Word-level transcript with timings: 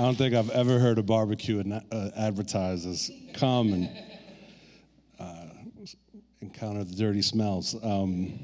I 0.00 0.04
don't 0.04 0.16
think 0.16 0.34
I've 0.34 0.48
ever 0.48 0.78
heard 0.78 0.98
a 0.98 1.02
barbecue 1.02 1.62
uh, 1.92 2.10
advertised 2.16 2.88
as 2.88 3.10
come 3.34 3.74
and 3.74 3.90
uh, 5.18 5.44
encounter 6.40 6.84
the 6.84 6.94
dirty 6.94 7.20
smells. 7.20 7.76
Um, 7.82 8.38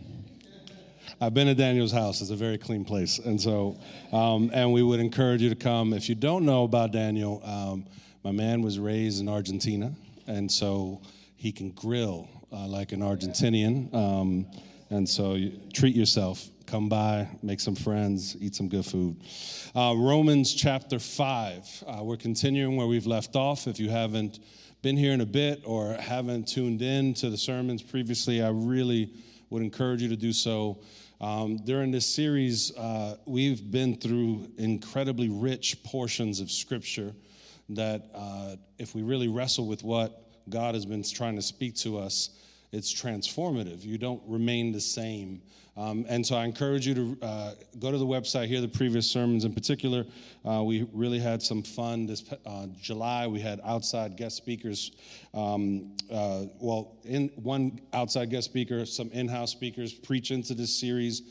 I've 1.19 1.33
been 1.33 1.49
at 1.49 1.57
Daniel's 1.57 1.93
house. 1.93 2.21
It's 2.21 2.29
a 2.29 2.37
very 2.37 2.59
clean 2.59 2.85
place. 2.85 3.19
And 3.19 3.41
so, 3.41 3.81
um, 4.13 4.51
and 4.53 4.71
we 4.71 4.83
would 4.83 5.01
encourage 5.01 5.41
you 5.41 5.49
to 5.49 5.55
come. 5.55 5.95
If 5.95 6.11
you 6.11 6.15
don't 6.15 6.45
know 6.45 6.65
about 6.65 6.93
Daniel, 6.93 7.41
um, 7.43 7.87
my 8.23 8.33
man 8.33 8.61
was 8.61 8.79
raised 8.79 9.23
in 9.23 9.27
Argentina. 9.27 9.95
And 10.27 10.53
so 10.53 11.01
he 11.37 11.53
can 11.53 11.71
grill 11.71 12.29
uh, 12.53 12.67
like 12.67 12.93
an 12.93 13.01
Argentinian. 13.01 13.95
And 14.91 15.09
so 15.09 15.35
you 15.35 15.61
treat 15.73 15.97
yourself. 15.97 16.49
Come 16.67 16.89
by, 16.89 17.29
make 17.43 17.61
some 17.61 17.75
friends, 17.75 18.37
eat 18.41 18.55
some 18.55 18.69
good 18.69 18.85
food. 18.85 19.17
Uh, 19.75 19.95
Romans 19.97 20.55
chapter 20.55 20.99
5. 20.99 21.85
Uh, 21.87 22.05
we're 22.05 22.17
continuing 22.17 22.77
where 22.77 22.87
we've 22.87 23.07
left 23.07 23.37
off. 23.37 23.67
If 23.67 23.79
you 23.79 23.89
haven't 23.89 24.41
been 24.83 24.97
here 24.97 25.13
in 25.13 25.21
a 25.21 25.27
bit 25.27 25.63
or 25.65 25.95
haven't 25.95 26.47
tuned 26.49 26.83
in 26.83 27.15
to 27.15 27.31
the 27.31 27.37
sermons 27.37 27.83
previously, 27.83 28.43
I 28.43 28.51
really 28.51 29.13
would 29.51 29.63
encourage 29.63 30.03
you 30.03 30.09
to 30.09 30.17
do 30.17 30.33
so. 30.33 30.81
Um, 31.21 31.59
during 31.65 31.91
this 31.91 32.07
series, 32.07 32.77
uh, 32.77 33.17
we've 33.27 33.71
been 33.71 33.97
through 33.97 34.49
incredibly 34.59 35.29
rich 35.29 35.83
portions 35.83 36.41
of 36.41 36.51
Scripture 36.51 37.13
that, 37.71 38.11
uh, 38.15 38.57
if 38.79 38.95
we 38.95 39.03
really 39.03 39.29
wrestle 39.29 39.67
with 39.67 39.83
what 39.83 40.23
God 40.49 40.75
has 40.75 40.87
been 40.87 41.03
trying 41.03 41.37
to 41.37 41.43
speak 41.43 41.75
to 41.77 41.99
us, 41.99 42.31
it's 42.73 42.93
transformative. 42.93 43.85
You 43.85 43.99
don't 43.99 44.23
remain 44.27 44.73
the 44.73 44.81
same. 44.81 45.43
Um, 45.77 46.07
and 46.09 46.27
so 46.27 46.37
I 46.37 46.45
encourage 46.45 46.87
you 46.87 46.95
to 46.95 47.19
uh, 47.21 47.51
go 47.79 47.91
to 47.91 47.99
the 47.99 48.07
website, 48.07 48.47
hear 48.47 48.63
the 48.63 48.69
previous 48.69 49.07
sermons. 49.07 49.45
In 49.45 49.53
particular, 49.53 50.07
uh, 50.49 50.63
we 50.63 50.89
really 50.93 51.19
had 51.19 51.43
some 51.43 51.63
fun 51.63 52.07
this 52.07 52.25
uh, 52.47 52.67
July. 52.81 53.27
We 53.27 53.41
had 53.41 53.61
outside 53.63 54.17
guest 54.17 54.39
speakers. 54.39 54.93
Um, 55.35 55.95
uh, 56.11 56.45
well, 56.61 56.97
in 57.05 57.29
one 57.37 57.81
outside 57.93 58.31
guest 58.31 58.47
speaker, 58.47 58.87
some 58.87 59.11
in-house 59.11 59.53
speakers 59.53 59.93
preach 59.93 60.31
into 60.31 60.55
this 60.55 60.75
series. 60.75 61.23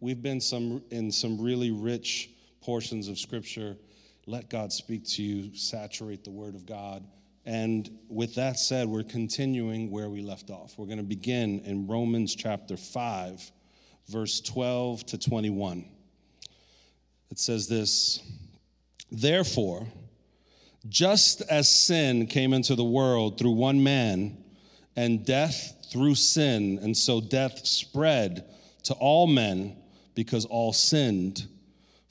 We've 0.00 0.20
been 0.20 0.40
some 0.40 0.82
in 0.90 1.10
some 1.10 1.40
really 1.40 1.70
rich 1.70 2.30
portions 2.60 3.08
of 3.08 3.18
Scripture. 3.18 3.76
Let 4.26 4.50
God 4.50 4.70
speak 4.70 5.06
to 5.10 5.22
you. 5.22 5.56
Saturate 5.56 6.24
the 6.24 6.30
Word 6.30 6.54
of 6.54 6.66
God. 6.66 7.04
And 7.46 7.90
with 8.08 8.34
that 8.36 8.58
said, 8.58 8.88
we're 8.88 9.02
continuing 9.02 9.90
where 9.90 10.08
we 10.08 10.22
left 10.22 10.50
off. 10.50 10.74
We're 10.78 10.86
going 10.86 10.98
to 10.98 11.04
begin 11.04 11.60
in 11.60 11.86
Romans 11.86 12.34
chapter 12.34 12.76
5, 12.76 13.52
verse 14.08 14.40
12 14.40 15.04
to 15.06 15.18
21. 15.18 15.84
It 17.30 17.38
says 17.38 17.68
this 17.68 18.22
Therefore, 19.10 19.86
just 20.88 21.42
as 21.42 21.68
sin 21.68 22.26
came 22.26 22.52
into 22.52 22.74
the 22.74 22.84
world 22.84 23.38
through 23.38 23.52
one 23.52 23.82
man, 23.82 24.38
and 24.96 25.24
death 25.24 25.86
through 25.90 26.14
sin, 26.14 26.78
and 26.82 26.96
so 26.96 27.20
death 27.20 27.66
spread 27.66 28.44
to 28.84 28.94
all 28.94 29.26
men 29.26 29.76
because 30.14 30.44
all 30.44 30.72
sinned. 30.72 31.46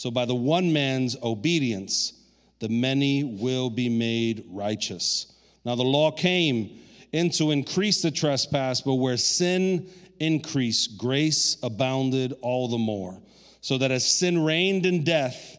so 0.00 0.10
by 0.10 0.24
the 0.24 0.34
one 0.34 0.72
man's 0.72 1.14
obedience, 1.22 2.14
the 2.58 2.70
many 2.70 3.22
will 3.22 3.68
be 3.68 3.90
made 3.90 4.46
righteous. 4.48 5.30
Now 5.62 5.74
the 5.74 5.82
law 5.82 6.10
came 6.10 6.80
in 7.12 7.28
to 7.32 7.50
increase 7.50 8.00
the 8.00 8.10
trespass, 8.10 8.80
but 8.80 8.94
where 8.94 9.18
sin 9.18 9.90
increased, 10.18 10.96
grace 10.96 11.58
abounded 11.62 12.32
all 12.40 12.66
the 12.68 12.78
more. 12.78 13.20
So 13.60 13.76
that 13.76 13.90
as 13.90 14.10
sin 14.10 14.42
reigned 14.42 14.86
in 14.86 15.04
death, 15.04 15.58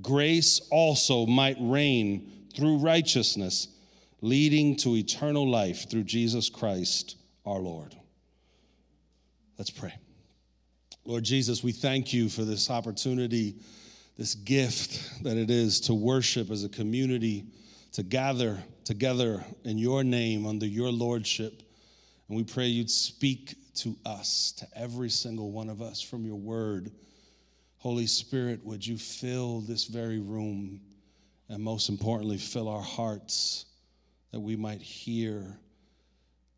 grace 0.00 0.60
also 0.70 1.26
might 1.26 1.56
reign 1.58 2.30
through 2.54 2.76
righteousness, 2.76 3.66
leading 4.20 4.76
to 4.76 4.94
eternal 4.94 5.50
life 5.50 5.90
through 5.90 6.04
Jesus 6.04 6.48
Christ 6.48 7.16
our 7.44 7.58
Lord. 7.58 7.96
Let's 9.58 9.70
pray. 9.70 9.94
Lord 11.04 11.24
Jesus, 11.24 11.64
we 11.64 11.72
thank 11.72 12.12
you 12.12 12.28
for 12.28 12.44
this 12.44 12.70
opportunity 12.70 13.56
this 14.20 14.34
gift 14.34 15.24
that 15.24 15.38
it 15.38 15.48
is 15.48 15.80
to 15.80 15.94
worship 15.94 16.50
as 16.50 16.62
a 16.62 16.68
community, 16.68 17.42
to 17.90 18.02
gather 18.02 18.62
together 18.84 19.42
in 19.64 19.78
your 19.78 20.04
name 20.04 20.44
under 20.44 20.66
your 20.66 20.92
lordship. 20.92 21.62
And 22.28 22.36
we 22.36 22.44
pray 22.44 22.66
you'd 22.66 22.90
speak 22.90 23.54
to 23.76 23.96
us, 24.04 24.52
to 24.58 24.66
every 24.76 25.08
single 25.08 25.52
one 25.52 25.70
of 25.70 25.80
us 25.80 26.02
from 26.02 26.26
your 26.26 26.36
word. 26.36 26.92
Holy 27.78 28.06
Spirit, 28.06 28.62
would 28.62 28.86
you 28.86 28.98
fill 28.98 29.62
this 29.62 29.86
very 29.86 30.18
room 30.18 30.82
and 31.48 31.62
most 31.62 31.88
importantly, 31.88 32.36
fill 32.36 32.68
our 32.68 32.82
hearts 32.82 33.64
that 34.32 34.40
we 34.40 34.54
might 34.54 34.82
hear 34.82 35.58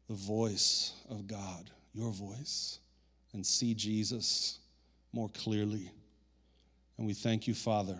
the 0.08 0.14
voice 0.14 0.94
of 1.08 1.28
God, 1.28 1.70
your 1.94 2.10
voice, 2.10 2.80
and 3.34 3.46
see 3.46 3.72
Jesus 3.72 4.58
more 5.12 5.28
clearly. 5.28 5.92
And 6.98 7.06
we 7.06 7.14
thank 7.14 7.46
you, 7.46 7.54
Father, 7.54 7.98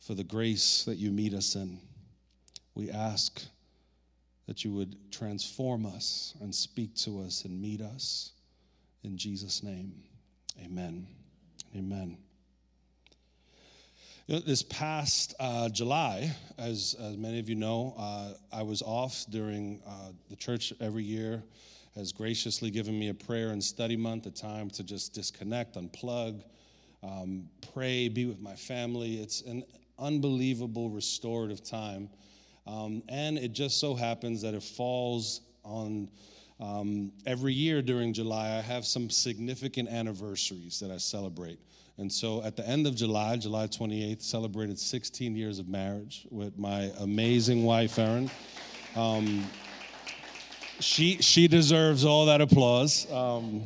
for 0.00 0.14
the 0.14 0.24
grace 0.24 0.84
that 0.84 0.96
you 0.96 1.10
meet 1.10 1.34
us 1.34 1.54
in. 1.54 1.78
We 2.74 2.90
ask 2.90 3.42
that 4.46 4.64
you 4.64 4.72
would 4.72 4.96
transform 5.10 5.86
us 5.86 6.34
and 6.40 6.54
speak 6.54 6.94
to 6.96 7.20
us 7.22 7.44
and 7.44 7.60
meet 7.60 7.80
us. 7.80 8.32
In 9.02 9.16
Jesus' 9.16 9.62
name, 9.62 9.92
amen. 10.62 11.06
Amen. 11.76 12.18
You 14.26 14.36
know, 14.36 14.40
this 14.40 14.62
past 14.62 15.34
uh, 15.38 15.68
July, 15.68 16.34
as, 16.56 16.96
as 16.98 17.16
many 17.16 17.38
of 17.38 17.48
you 17.48 17.56
know, 17.56 17.94
uh, 17.98 18.32
I 18.52 18.62
was 18.62 18.80
off 18.80 19.26
during 19.28 19.82
uh, 19.86 20.12
the 20.30 20.36
church 20.36 20.72
every 20.80 21.02
year 21.02 21.42
has 21.94 22.10
graciously 22.10 22.70
given 22.70 22.98
me 22.98 23.08
a 23.08 23.14
prayer 23.14 23.50
and 23.50 23.62
study 23.62 23.96
month, 23.96 24.26
a 24.26 24.30
time 24.30 24.70
to 24.70 24.82
just 24.82 25.14
disconnect, 25.14 25.76
unplug, 25.76 26.42
um, 27.04 27.48
pray, 27.72 28.08
be 28.08 28.26
with 28.26 28.40
my 28.40 28.54
family. 28.54 29.20
It's 29.20 29.42
an 29.42 29.64
unbelievable 29.98 30.88
restorative 30.88 31.62
time. 31.62 32.08
Um, 32.66 33.02
and 33.08 33.36
it 33.36 33.52
just 33.52 33.78
so 33.78 33.94
happens 33.94 34.40
that 34.42 34.54
it 34.54 34.62
falls 34.62 35.42
on 35.64 36.08
um, 36.60 37.12
every 37.26 37.52
year 37.52 37.82
during 37.82 38.12
July. 38.12 38.56
I 38.56 38.60
have 38.62 38.86
some 38.86 39.10
significant 39.10 39.88
anniversaries 39.90 40.80
that 40.80 40.90
I 40.90 40.96
celebrate. 40.96 41.58
And 41.98 42.10
so 42.10 42.42
at 42.42 42.56
the 42.56 42.66
end 42.66 42.86
of 42.86 42.96
July, 42.96 43.36
July 43.36 43.66
28th, 43.66 44.22
celebrated 44.22 44.78
16 44.78 45.36
years 45.36 45.58
of 45.58 45.68
marriage 45.68 46.26
with 46.30 46.58
my 46.58 46.90
amazing 47.00 47.64
wife, 47.64 47.98
Erin. 47.98 48.30
Um, 48.96 49.44
she 50.80 51.18
she 51.22 51.46
deserves 51.46 52.04
all 52.04 52.26
that 52.26 52.40
applause. 52.40 53.10
Um, 53.12 53.64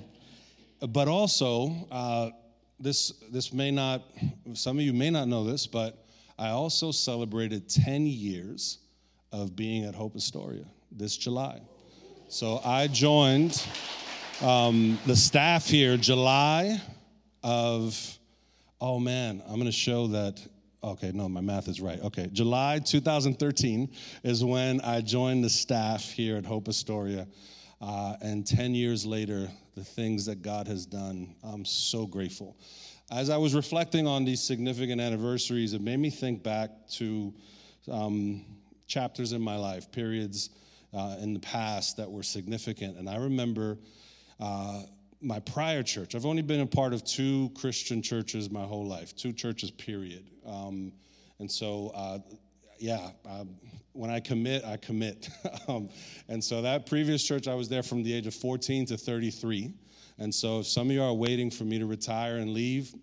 but 0.80 1.08
also, 1.08 1.88
uh, 1.90 2.30
this 2.80 3.12
this 3.30 3.52
may 3.52 3.70
not. 3.70 4.02
Some 4.54 4.78
of 4.78 4.84
you 4.84 4.92
may 4.92 5.10
not 5.10 5.28
know 5.28 5.44
this, 5.44 5.66
but 5.66 6.04
I 6.38 6.50
also 6.50 6.92
celebrated 6.92 7.68
10 7.68 8.06
years 8.06 8.78
of 9.32 9.56
being 9.56 9.84
at 9.84 9.94
Hope 9.94 10.16
Astoria 10.16 10.64
this 10.92 11.16
July. 11.16 11.60
So 12.28 12.60
I 12.64 12.86
joined 12.86 13.66
um, 14.42 14.98
the 15.06 15.16
staff 15.16 15.66
here 15.66 15.96
July 15.96 16.80
of. 17.42 18.18
Oh 18.80 19.00
man, 19.00 19.42
I'm 19.46 19.54
going 19.54 19.66
to 19.66 19.72
show 19.72 20.06
that 20.08 20.40
Okay, 20.82 21.10
no, 21.12 21.28
my 21.28 21.40
math 21.40 21.66
is 21.66 21.80
right. 21.80 22.00
Okay, 22.00 22.28
July 22.32 22.78
2013 22.78 23.90
is 24.22 24.44
when 24.44 24.80
I 24.82 25.00
joined 25.00 25.42
the 25.42 25.50
staff 25.50 26.04
here 26.04 26.36
at 26.36 26.46
Hope 26.46 26.68
Astoria. 26.68 27.26
Uh, 27.80 28.16
and 28.20 28.46
10 28.46 28.74
years 28.74 29.06
later, 29.06 29.48
the 29.76 29.84
things 29.84 30.26
that 30.26 30.42
God 30.42 30.66
has 30.66 30.84
done, 30.84 31.34
I'm 31.44 31.64
so 31.64 32.06
grateful. 32.06 32.56
As 33.10 33.30
I 33.30 33.36
was 33.36 33.54
reflecting 33.54 34.06
on 34.06 34.24
these 34.24 34.42
significant 34.42 35.00
anniversaries, 35.00 35.72
it 35.72 35.80
made 35.80 35.98
me 35.98 36.10
think 36.10 36.42
back 36.42 36.70
to 36.92 37.32
um, 37.90 38.44
chapters 38.86 39.32
in 39.32 39.40
my 39.40 39.56
life, 39.56 39.90
periods 39.92 40.50
uh, 40.92 41.16
in 41.20 41.32
the 41.32 41.40
past 41.40 41.96
that 41.96 42.10
were 42.10 42.22
significant. 42.22 42.98
And 42.98 43.08
I 43.08 43.16
remember 43.16 43.78
uh, 44.40 44.82
my 45.20 45.40
prior 45.40 45.82
church. 45.82 46.14
I've 46.14 46.26
only 46.26 46.42
been 46.42 46.60
a 46.60 46.66
part 46.66 46.92
of 46.92 47.04
two 47.04 47.50
Christian 47.54 48.02
churches 48.02 48.50
my 48.50 48.64
whole 48.64 48.86
life, 48.86 49.14
two 49.16 49.32
churches, 49.32 49.70
period. 49.70 50.24
Um, 50.46 50.92
and 51.38 51.50
so, 51.50 51.92
uh, 51.94 52.18
yeah, 52.78 53.10
uh, 53.28 53.44
when 53.92 54.10
I 54.10 54.20
commit, 54.20 54.64
I 54.64 54.76
commit. 54.76 55.28
um, 55.68 55.88
and 56.28 56.42
so, 56.42 56.62
that 56.62 56.86
previous 56.86 57.24
church, 57.24 57.48
I 57.48 57.54
was 57.54 57.68
there 57.68 57.82
from 57.82 58.02
the 58.02 58.12
age 58.12 58.26
of 58.26 58.34
14 58.34 58.86
to 58.86 58.96
33. 58.96 59.72
And 60.18 60.34
so, 60.34 60.60
if 60.60 60.66
some 60.66 60.88
of 60.88 60.92
you 60.92 61.02
are 61.02 61.12
waiting 61.12 61.50
for 61.50 61.64
me 61.64 61.78
to 61.78 61.86
retire 61.86 62.36
and 62.36 62.52
leave, 62.52 62.94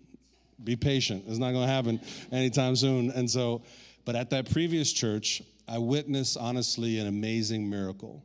be 0.64 0.76
patient. 0.76 1.24
It's 1.26 1.38
not 1.38 1.52
going 1.52 1.66
to 1.66 1.72
happen 1.72 2.00
anytime 2.32 2.76
soon. 2.76 3.10
And 3.10 3.30
so, 3.30 3.62
but 4.04 4.16
at 4.16 4.30
that 4.30 4.50
previous 4.50 4.92
church, 4.92 5.42
I 5.68 5.78
witnessed 5.78 6.36
honestly 6.38 6.98
an 6.98 7.08
amazing 7.08 7.68
miracle. 7.68 8.24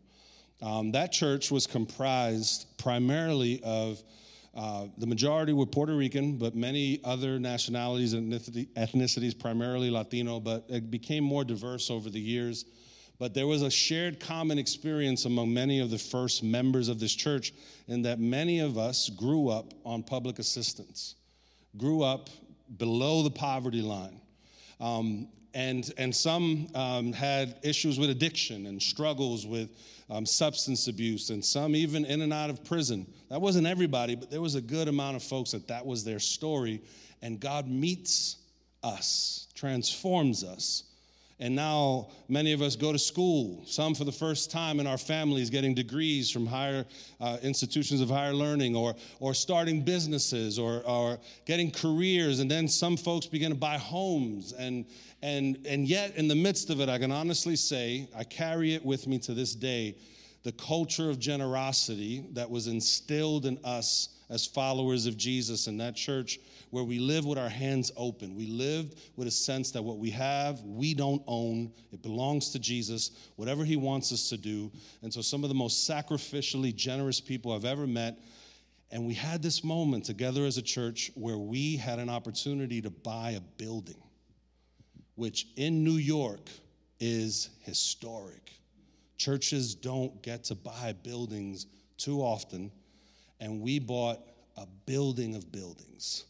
Um, 0.62 0.92
that 0.92 1.12
church 1.12 1.50
was 1.50 1.66
comprised 1.66 2.68
primarily 2.78 3.62
of 3.64 4.02
uh, 4.54 4.88
the 4.98 5.08
majority 5.08 5.54
were 5.54 5.66
Puerto 5.66 5.96
Rican, 5.96 6.38
but 6.38 6.56
many 6.56 7.00
other 7.04 7.40
nationalities 7.40 8.14
and 8.14 8.34
ethnicities, 8.34 9.38
primarily 9.38 9.90
Latino, 9.90 10.40
but 10.40 10.66
it 10.68 10.92
became 10.92 11.24
more 11.24 11.46
diverse 11.46 11.90
over 11.90 12.10
the 12.10 12.20
years. 12.20 12.66
But 13.18 13.34
there 13.34 13.48
was 13.48 13.62
a 13.62 13.70
shared 13.70 14.20
common 14.20 14.58
experience 14.58 15.26
among 15.26 15.54
many 15.54 15.80
of 15.80 15.90
the 15.90 15.98
first 15.98 16.44
members 16.44 16.90
of 16.90 17.00
this 17.00 17.14
church 17.14 17.54
in 17.88 18.02
that 18.02 18.20
many 18.20 18.60
of 18.60 18.78
us 18.78 19.10
grew 19.10 19.48
up 19.48 19.74
on 19.86 20.04
public 20.04 20.40
assistance, 20.40 21.16
grew 21.78 22.04
up 22.04 22.30
below 22.78 23.22
the 23.24 23.32
poverty 23.32 23.82
line. 23.82 24.20
Um, 24.80 25.28
and, 25.54 25.92
and 25.98 26.16
some 26.16 26.68
um, 26.76 27.14
had 27.14 27.58
issues 27.64 28.00
with 28.00 28.10
addiction 28.10 28.66
and 28.68 28.82
struggles 28.82 29.46
with 29.46 29.70
um, 30.10 30.26
substance 30.26 30.88
abuse, 30.88 31.30
and 31.30 31.44
some 31.44 31.76
even 31.76 32.06
in 32.06 32.22
and 32.22 32.34
out 32.34 32.50
of 32.50 32.64
prison. 32.66 33.08
That 33.30 33.42
wasn't 33.42 33.68
everybody, 33.68 34.16
but 34.16 34.30
there 34.30 34.42
was 34.42 34.56
a 34.56 34.62
good 34.62 34.88
amount 34.88 35.16
of 35.16 35.24
folks 35.24 35.52
that 35.52 35.68
that 35.70 35.86
was 35.86 36.04
their 36.04 36.20
story. 36.20 36.82
And 37.22 37.40
God 37.40 37.68
meets 37.68 38.38
us, 38.84 39.48
transforms 39.54 40.44
us. 40.44 40.84
And 41.42 41.56
now 41.56 42.10
many 42.30 42.54
of 42.54 42.62
us 42.62 42.76
go 42.76 42.92
to 42.92 43.00
school, 43.00 43.64
some 43.66 43.96
for 43.96 44.04
the 44.04 44.12
first 44.12 44.52
time 44.52 44.80
in 44.80 44.86
our 44.86 45.00
families, 45.00 45.50
getting 45.50 45.74
degrees 45.74 46.30
from 46.30 46.46
higher 46.46 46.86
uh, 47.20 47.38
institutions 47.42 48.00
of 48.00 48.10
higher 48.10 48.34
learning, 48.34 48.76
or, 48.76 48.94
or 49.20 49.34
starting 49.34 49.82
businesses, 49.82 50.60
or, 50.60 50.84
or 50.86 51.18
getting 51.46 51.72
careers. 51.72 52.42
And 52.42 52.50
then 52.50 52.68
some 52.68 52.96
folks 52.96 53.26
begin 53.26 53.50
to 53.50 53.58
buy 53.58 53.80
homes. 53.80 54.54
And, 54.54 54.86
and, 55.24 55.58
and 55.66 55.88
yet, 55.88 56.16
in 56.16 56.28
the 56.28 56.36
midst 56.36 56.70
of 56.70 56.80
it, 56.80 56.90
I 56.90 57.00
can 57.00 57.12
honestly 57.12 57.56
say, 57.56 58.08
I 58.16 58.24
carry 58.24 58.76
it 58.76 58.86
with 58.86 59.08
me 59.08 59.18
to 59.20 59.34
this 59.34 59.56
day 59.56 59.96
the 60.44 60.52
culture 60.52 61.10
of 61.10 61.20
generosity 61.20 62.26
that 62.34 62.50
was 62.50 62.68
instilled 62.68 63.46
in 63.46 63.60
us 63.64 64.10
as 64.32 64.46
followers 64.46 65.06
of 65.06 65.18
Jesus 65.18 65.68
in 65.68 65.78
that 65.78 65.96
church 65.96 66.40
where 66.72 66.86
we 66.86 67.00
live 67.00 67.26
with 67.26 67.38
our 67.38 67.50
hands 67.50 67.92
open. 67.98 68.34
We 68.34 68.48
live 68.48 68.96
with 69.18 69.28
a 69.28 69.32
sense 69.32 69.72
that 69.72 69.84
what 69.84 69.98
we 69.98 70.10
have, 70.12 70.62
we 70.62 70.94
don't 70.94 71.22
own. 71.28 71.72
It 71.92 72.02
belongs 72.02 72.50
to 72.52 72.60
Jesus, 72.60 73.12
whatever 73.36 73.66
he 73.66 73.76
wants 73.76 74.14
us 74.14 74.30
to 74.30 74.38
do. 74.38 74.72
And 75.04 75.14
so, 75.14 75.22
some 75.22 75.44
of 75.44 75.50
the 75.50 75.56
most 75.56 75.88
sacrificially 75.88 76.74
generous 76.74 77.20
people 77.20 77.52
I've 77.52 77.66
ever 77.66 77.86
met. 77.86 78.18
And 78.90 79.06
we 79.06 79.14
had 79.14 79.42
this 79.42 79.64
moment 79.64 80.06
together 80.06 80.46
as 80.46 80.58
a 80.58 80.62
church 80.62 81.12
where 81.16 81.38
we 81.38 81.78
had 81.78 82.00
an 82.00 82.10
opportunity 82.10 82.82
to 82.82 82.90
buy 82.90 83.32
a 83.32 83.40
building, 83.40 84.02
which 85.16 85.48
in 85.56 85.84
New 85.84 85.96
York 85.96 86.50
is 87.00 87.50
historic. 87.62 88.52
Churches 89.18 89.76
don't 89.76 90.22
get 90.22 90.46
to 90.46 90.56
buy 90.56 90.94
buildings 91.04 91.68
too 91.98 92.22
often, 92.22 92.72
and 93.42 93.60
we 93.60 93.80
bought 93.80 94.20
a 94.56 94.66
building 94.86 95.36
of 95.36 95.52
buildings. 95.52 96.26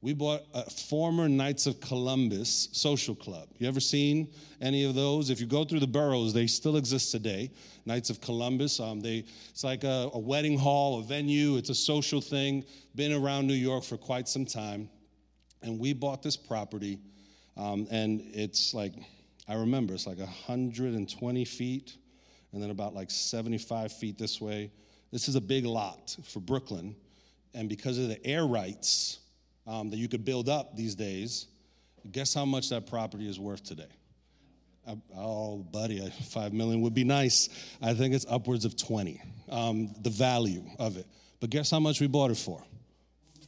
We 0.00 0.12
bought 0.12 0.42
a 0.54 0.68
former 0.68 1.28
Knights 1.28 1.66
of 1.66 1.80
Columbus 1.80 2.68
social 2.72 3.14
club. 3.14 3.48
You 3.58 3.66
ever 3.66 3.80
seen 3.80 4.32
any 4.60 4.84
of 4.84 4.94
those? 4.94 5.30
If 5.30 5.40
you 5.40 5.46
go 5.46 5.64
through 5.64 5.80
the 5.80 5.88
boroughs, 5.88 6.32
they 6.32 6.46
still 6.46 6.76
exist 6.76 7.10
today. 7.10 7.50
Knights 7.84 8.10
of 8.10 8.20
Columbus. 8.20 8.78
Um, 8.78 9.00
they, 9.00 9.24
it's 9.50 9.64
like 9.64 9.82
a, 9.82 10.10
a 10.12 10.18
wedding 10.18 10.56
hall, 10.56 11.00
a 11.00 11.02
venue. 11.02 11.56
It's 11.56 11.70
a 11.70 11.74
social 11.74 12.20
thing. 12.20 12.64
Been 12.94 13.12
around 13.12 13.46
New 13.46 13.54
York 13.54 13.82
for 13.82 13.96
quite 13.96 14.28
some 14.28 14.44
time. 14.44 14.88
And 15.62 15.80
we 15.80 15.92
bought 15.92 16.22
this 16.22 16.36
property, 16.36 17.00
um, 17.56 17.88
and 17.90 18.20
it's 18.32 18.72
like, 18.72 18.92
I 19.48 19.54
remember, 19.54 19.94
it's 19.94 20.06
like 20.06 20.18
120 20.18 21.44
feet 21.44 21.96
and 22.52 22.62
then 22.62 22.70
about 22.70 22.94
like 22.94 23.10
75 23.10 23.92
feet 23.92 24.18
this 24.18 24.40
way. 24.40 24.70
This 25.10 25.28
is 25.28 25.34
a 25.34 25.40
big 25.40 25.64
lot 25.64 26.16
for 26.24 26.40
Brooklyn. 26.40 26.94
And 27.54 27.68
because 27.68 27.98
of 27.98 28.08
the 28.08 28.24
air 28.26 28.46
rights 28.46 29.18
um, 29.66 29.90
that 29.90 29.96
you 29.96 30.08
could 30.08 30.24
build 30.24 30.48
up 30.48 30.76
these 30.76 30.94
days, 30.94 31.46
guess 32.10 32.34
how 32.34 32.44
much 32.44 32.68
that 32.70 32.86
property 32.86 33.28
is 33.28 33.38
worth 33.38 33.64
today? 33.64 33.88
Uh, 34.86 34.96
oh, 35.16 35.58
buddy, 35.58 36.06
five 36.28 36.52
million 36.52 36.82
would 36.82 36.94
be 36.94 37.04
nice. 37.04 37.48
I 37.82 37.94
think 37.94 38.14
it's 38.14 38.26
upwards 38.28 38.64
of 38.64 38.76
20, 38.76 39.20
um, 39.50 39.94
the 40.00 40.10
value 40.10 40.64
of 40.78 40.96
it. 40.96 41.06
But 41.40 41.50
guess 41.50 41.70
how 41.70 41.80
much 41.80 42.00
we 42.00 42.06
bought 42.06 42.30
it 42.30 42.38
for? 42.38 42.62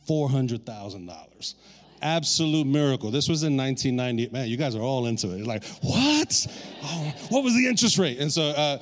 $400,000 0.08 1.54
absolute 2.02 2.66
miracle. 2.66 3.10
This 3.10 3.28
was 3.28 3.42
in 3.42 3.58
1990. 3.58 4.32
Man, 4.32 4.48
you 4.48 4.56
guys 4.56 4.74
are 4.74 4.80
all 4.80 5.06
into 5.06 5.32
it. 5.32 5.40
It's 5.40 5.46
like, 5.46 5.64
what? 5.82 6.46
Oh, 6.82 7.14
what 7.28 7.44
was 7.44 7.54
the 7.54 7.66
interest 7.66 7.98
rate? 7.98 8.18
And 8.18 8.32
so, 8.32 8.42
uh, 8.42 8.78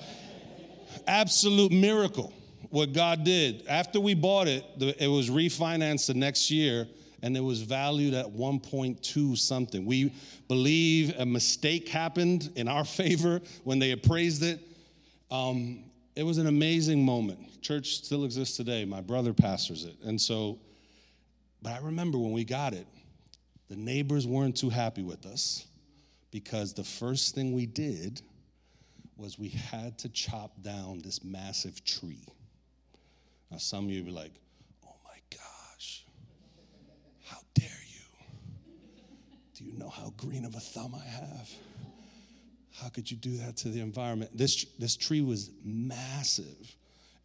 absolute 1.06 1.72
miracle 1.72 2.32
what 2.70 2.92
God 2.92 3.24
did. 3.24 3.66
After 3.66 4.00
we 4.00 4.14
bought 4.14 4.48
it, 4.48 4.64
it 4.98 5.08
was 5.08 5.30
refinanced 5.30 6.06
the 6.06 6.14
next 6.14 6.50
year 6.50 6.86
and 7.22 7.36
it 7.36 7.40
was 7.40 7.62
valued 7.62 8.14
at 8.14 8.26
1.2 8.26 9.36
something. 9.36 9.84
We 9.84 10.12
believe 10.46 11.14
a 11.18 11.26
mistake 11.26 11.88
happened 11.88 12.50
in 12.54 12.68
our 12.68 12.84
favor 12.84 13.40
when 13.64 13.78
they 13.78 13.92
appraised 13.92 14.42
it. 14.42 14.60
Um, 15.30 15.84
it 16.14 16.22
was 16.22 16.38
an 16.38 16.46
amazing 16.46 17.04
moment. 17.04 17.62
Church 17.62 17.96
still 17.96 18.24
exists 18.24 18.56
today. 18.56 18.84
My 18.84 19.00
brother 19.00 19.32
pastors 19.32 19.84
it. 19.84 19.96
And 20.04 20.20
so, 20.20 20.58
but 21.60 21.72
I 21.72 21.78
remember 21.78 22.18
when 22.18 22.32
we 22.32 22.44
got 22.44 22.72
it, 22.72 22.86
the 23.68 23.76
neighbors 23.76 24.26
weren't 24.26 24.56
too 24.56 24.70
happy 24.70 25.02
with 25.02 25.26
us 25.26 25.66
because 26.30 26.72
the 26.72 26.84
first 26.84 27.34
thing 27.34 27.52
we 27.52 27.66
did 27.66 28.22
was 29.16 29.38
we 29.38 29.48
had 29.48 29.98
to 29.98 30.08
chop 30.08 30.52
down 30.62 31.00
this 31.04 31.24
massive 31.24 31.84
tree. 31.84 32.24
Now, 33.50 33.56
some 33.58 33.84
of 33.86 33.90
you 33.90 34.02
be 34.02 34.10
like, 34.10 34.32
oh 34.86 34.94
my 35.04 35.18
gosh, 35.30 36.04
how 37.24 37.38
dare 37.54 37.68
you? 37.88 38.26
Do 39.54 39.64
you 39.64 39.72
know 39.78 39.88
how 39.88 40.12
green 40.16 40.44
of 40.44 40.54
a 40.54 40.60
thumb 40.60 40.94
I 40.94 41.06
have? 41.08 41.50
How 42.80 42.88
could 42.88 43.10
you 43.10 43.16
do 43.16 43.36
that 43.38 43.56
to 43.58 43.68
the 43.68 43.80
environment? 43.80 44.30
This, 44.36 44.64
this 44.78 44.96
tree 44.96 45.22
was 45.22 45.50
massive. 45.64 46.76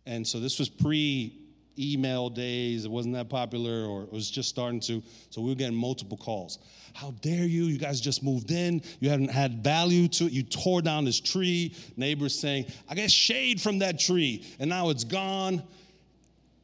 And 0.06 0.26
so 0.26 0.40
this 0.40 0.60
was 0.60 0.70
pre 0.70 1.40
email 1.78 2.30
days. 2.30 2.86
It 2.86 2.92
wasn't 2.92 3.16
that 3.16 3.30
popular, 3.30 3.86
or 3.86 4.04
it 4.04 4.12
was 4.12 4.30
just 4.30 4.50
starting 4.50 4.80
to. 4.82 5.02
So 5.30 5.42
we 5.42 5.50
were 5.50 5.56
getting 5.56 5.76
multiple 5.76 6.18
calls. 6.18 6.60
How 6.94 7.12
dare 7.22 7.46
you? 7.46 7.66
You 7.66 7.78
guys 7.78 8.00
just 8.00 8.24
moved 8.24 8.52
in. 8.52 8.82
You 9.00 9.10
haven't 9.10 9.32
had 9.32 9.64
value 9.64 10.08
to 10.10 10.26
it. 10.26 10.32
You 10.32 10.44
tore 10.44 10.82
down 10.82 11.06
this 11.06 11.20
tree. 11.20 11.76
Neighbors 11.98 12.38
saying, 12.38 12.66
I 12.90 12.96
get 12.96 13.12
shade 13.12 13.62
from 13.62 13.80
that 13.80 14.00
tree, 14.00 14.46
and 14.60 14.70
now 14.70 14.90
it's 14.90 15.04
gone. 15.04 15.64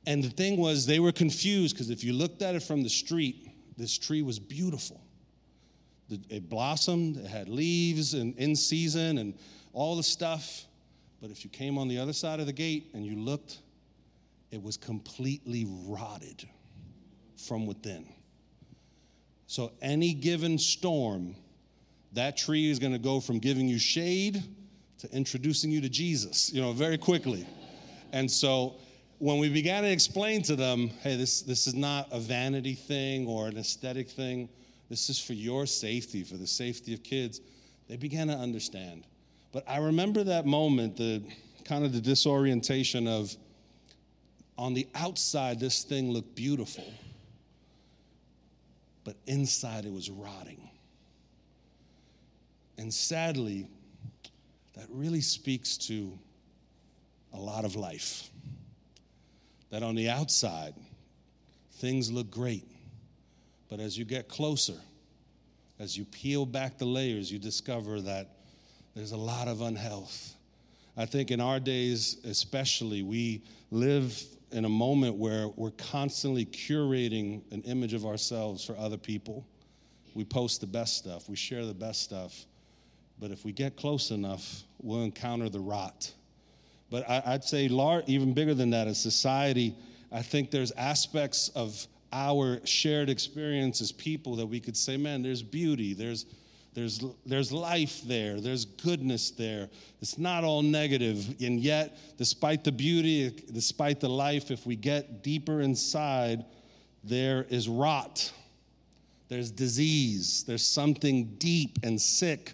And 0.06 0.24
the 0.24 0.30
thing 0.30 0.58
was, 0.58 0.86
they 0.86 1.00
were 1.00 1.12
confused 1.12 1.76
because 1.76 1.90
if 1.90 2.04
you 2.04 2.14
looked 2.14 2.42
at 2.42 2.56
it 2.56 2.64
from 2.64 2.84
the 2.84 2.90
street, 2.90 3.50
this 3.78 3.98
tree 3.98 4.22
was 4.22 4.40
beautiful. 4.40 5.02
It 6.30 6.50
blossomed, 6.50 7.18
it 7.18 7.28
had 7.28 7.48
leaves 7.48 8.16
and 8.16 8.36
in 8.38 8.56
season 8.56 9.20
and 9.20 9.36
all 9.74 9.96
the 9.96 10.04
stuff. 10.04 10.66
But 11.22 11.30
if 11.30 11.44
you 11.44 11.50
came 11.50 11.78
on 11.78 11.88
the 11.88 12.00
other 12.00 12.14
side 12.14 12.40
of 12.40 12.46
the 12.46 12.54
gate 12.54 12.90
and 12.94 13.06
you 13.06 13.16
looked, 13.16 13.60
it 14.52 14.62
was 14.62 14.78
completely 14.78 15.68
rotted 15.86 16.48
from 17.38 17.68
within. 17.68 18.08
So, 19.48 19.72
any 19.82 20.14
given 20.14 20.58
storm, 20.58 21.36
that 22.14 22.38
tree 22.38 22.70
is 22.70 22.80
going 22.80 22.94
to 22.94 23.00
go 23.00 23.20
from 23.20 23.40
giving 23.40 23.68
you 23.68 23.80
shade 23.80 24.44
to 25.00 25.12
introducing 25.12 25.72
you 25.72 25.82
to 25.82 25.90
Jesus, 25.90 26.52
you 26.52 26.62
know, 26.62 26.72
very 26.72 26.98
quickly. 26.98 27.48
And 28.12 28.30
so, 28.30 28.76
when 29.20 29.38
we 29.38 29.50
began 29.50 29.84
to 29.84 29.92
explain 29.92 30.42
to 30.44 30.56
them, 30.56 30.90
hey, 31.02 31.18
this, 31.18 31.42
this 31.42 31.68
is 31.68 31.76
not 31.76 32.08
a 32.12 32.20
vanity 32.20 32.74
thing 32.74 33.28
or 33.28 33.48
an 33.48 33.58
aesthetic 33.58 34.10
thing, 34.10 34.48
this 34.90 35.10
is 35.10 35.20
for 35.20 35.34
your 35.34 35.66
safety, 35.66 36.24
for 36.24 36.38
the 36.38 36.48
safety 36.48 36.94
of 36.94 37.04
kids, 37.04 37.42
they 37.90 37.98
began 37.98 38.28
to 38.28 38.34
understand. 38.34 39.04
But 39.52 39.64
I 39.68 39.78
remember 39.78 40.24
that 40.24 40.46
moment, 40.46 40.96
the 40.96 41.22
kind 41.66 41.84
of 41.84 41.92
the 41.92 42.00
disorientation 42.00 43.08
of 43.08 43.36
on 44.58 44.74
the 44.74 44.88
outside, 44.96 45.60
this 45.60 45.84
thing 45.84 46.12
looked 46.12 46.36
beautiful, 46.36 46.94
but 49.04 49.16
inside 49.28 49.86
it 49.86 49.92
was 49.92 50.10
rotting. 50.10 50.70
And 52.78 52.94
sadly, 52.94 53.68
that 54.76 54.88
really 54.90 55.22
speaks 55.22 55.78
to 55.78 56.18
a 57.34 57.38
lot 57.38 57.66
of 57.66 57.76
life. 57.76 58.30
That 59.70 59.84
on 59.84 59.96
the 59.96 60.10
outside, 60.10 60.74
things 61.74 62.12
look 62.12 62.32
great, 62.32 62.68
but 63.70 63.80
as 63.80 63.98
you 63.98 64.06
get 64.06 64.28
closer, 64.28 64.80
as 65.80 65.98
you 65.98 66.06
peel 66.06 66.46
back 66.46 66.78
the 66.78 66.86
layers, 66.86 67.32
you 67.32 67.40
discover 67.40 68.02
that 68.02 68.28
there's 68.96 69.12
a 69.12 69.18
lot 69.18 69.48
of 69.48 69.62
unhealth. 69.62 70.34
I 70.98 71.06
think 71.06 71.32
in 71.32 71.40
our 71.40 71.60
days, 71.60 72.18
especially, 72.26 73.04
we 73.04 73.44
live 73.72 74.22
in 74.52 74.66
a 74.66 74.70
moment 74.70 75.16
where 75.16 75.48
we're 75.50 75.72
constantly 75.72 76.46
curating 76.46 77.42
an 77.54 77.62
image 77.62 77.94
of 77.94 78.06
ourselves 78.06 78.66
for 78.66 78.76
other 78.78 78.98
people. 78.98 79.46
We 80.14 80.26
post 80.26 80.60
the 80.60 80.68
best 80.68 80.98
stuff, 80.98 81.30
we 81.30 81.36
share 81.36 81.66
the 81.66 81.74
best 81.74 82.02
stuff. 82.02 82.46
But 83.20 83.32
if 83.32 83.46
we 83.46 83.52
get 83.52 83.76
close 83.76 84.12
enough, 84.12 84.64
we'll 84.82 85.04
encounter 85.04 85.50
the 85.50 85.60
rot. 85.60 86.12
But 86.90 87.08
I, 87.10 87.34
would 87.34 87.44
say, 87.44 87.66
even 87.66 88.34
bigger 88.34 88.54
than 88.54 88.72
that, 88.72 88.88
as 88.88 89.00
society, 89.00 89.76
I 90.12 90.22
think 90.22 90.50
there's 90.50 90.72
aspects 90.72 91.50
of 91.50 91.88
our 92.12 92.60
shared 92.66 93.10
experience 93.10 93.82
as 93.82 93.92
people 93.92 94.36
that 94.38 94.46
we 94.48 94.60
could 94.60 94.76
say, 94.76 94.98
man, 94.98 95.22
there's 95.22 95.44
beauty, 95.44 95.94
there's 95.94 96.26
there's, 96.74 97.04
there's 97.26 97.52
life 97.52 98.02
there, 98.06 98.40
there's 98.40 98.66
goodness 98.66 99.32
there. 99.32 99.70
It's 100.02 100.18
not 100.18 100.44
all 100.44 100.62
negative. 100.62 101.36
And 101.42 101.60
yet, 101.60 101.98
despite 102.18 102.64
the 102.64 102.72
beauty, 102.72 103.32
despite 103.52 104.00
the 104.00 104.10
life, 104.10 104.52
if 104.52 104.66
we 104.66 104.76
get 104.76 105.24
deeper 105.24 105.62
inside, 105.62 106.46
there 107.04 107.46
is 107.50 107.68
rot, 107.68 108.32
there's 109.30 109.52
disease, 109.52 110.44
there's 110.48 110.66
something 110.66 111.36
deep 111.38 111.80
and 111.84 112.00
sick 112.00 112.54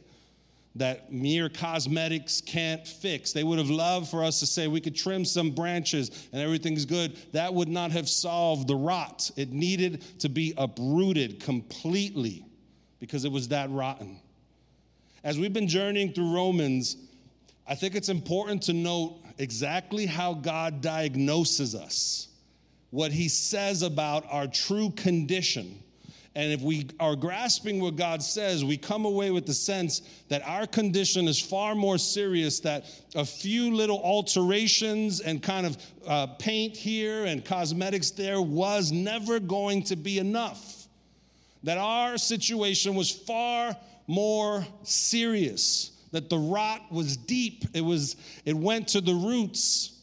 that 0.75 1.11
mere 1.11 1.47
cosmetics 1.47 2.41
can't 2.41 2.85
fix. 2.85 3.31
They 3.31 3.43
would 3.43 3.59
have 3.59 3.69
loved 3.69 4.09
for 4.09 4.23
us 4.23 4.39
to 4.41 4.45
say 4.45 4.67
we 4.67 4.81
could 4.81 4.95
trim 4.95 5.23
some 5.23 5.51
branches 5.51 6.27
and 6.33 6.41
everything's 6.41 6.85
good. 6.85 7.17
That 7.31 7.53
would 7.53 7.69
not 7.69 7.91
have 7.91 8.09
solved 8.09 8.67
the 8.67 8.75
rot. 8.75 9.31
It 9.37 9.51
needed 9.51 10.03
to 10.19 10.29
be 10.29 10.53
uprooted 10.57 11.39
completely 11.39 12.45
because 12.99 13.23
it 13.23 13.31
was 13.31 13.49
that 13.49 13.69
rotten. 13.69 14.19
As 15.23 15.39
we've 15.39 15.53
been 15.53 15.67
journeying 15.67 16.11
through 16.11 16.35
Romans, 16.35 16.97
I 17.67 17.75
think 17.75 17.95
it's 17.95 18.09
important 18.09 18.63
to 18.63 18.73
note 18.73 19.21
exactly 19.37 20.05
how 20.05 20.33
God 20.33 20.81
diagnoses 20.81 21.73
us, 21.73 22.27
what 22.91 23.11
he 23.11 23.29
says 23.29 23.81
about 23.81 24.25
our 24.29 24.47
true 24.47 24.91
condition. 24.91 25.81
And 26.35 26.51
if 26.51 26.61
we 26.61 26.87
are 26.99 27.15
grasping 27.15 27.79
what 27.79 27.95
God 27.95 28.21
says, 28.21 28.65
we 28.65 28.75
come 28.75 29.05
away 29.05 29.31
with 29.31 29.45
the 29.45 29.53
sense 29.53 30.01
that 30.27 30.45
our 30.45 30.67
condition 30.67 31.27
is 31.27 31.39
far 31.39 31.75
more 31.75 31.97
serious, 31.97 32.59
that 32.61 32.85
a 33.15 33.23
few 33.23 33.73
little 33.73 33.99
alterations 33.99 35.21
and 35.21 35.41
kind 35.41 35.65
of 35.65 35.77
uh, 36.05 36.27
paint 36.27 36.75
here 36.75 37.25
and 37.25 37.45
cosmetics 37.45 38.11
there 38.11 38.41
was 38.41 38.91
never 38.91 39.39
going 39.39 39.83
to 39.83 39.95
be 39.95 40.19
enough 40.19 40.75
that 41.65 41.79
our 41.79 42.17
situation 42.17 42.93
was 42.93 43.09
far 43.09 43.75
more 44.05 44.65
serious, 44.83 45.91
that 46.11 46.29
the 46.29 46.37
rot 46.37 46.91
was 46.91 47.17
deep, 47.17 47.65
it, 47.73 47.81
was, 47.81 48.15
it 48.45 48.55
went 48.55 48.87
to 48.89 49.01
the 49.01 49.13
roots. 49.13 49.99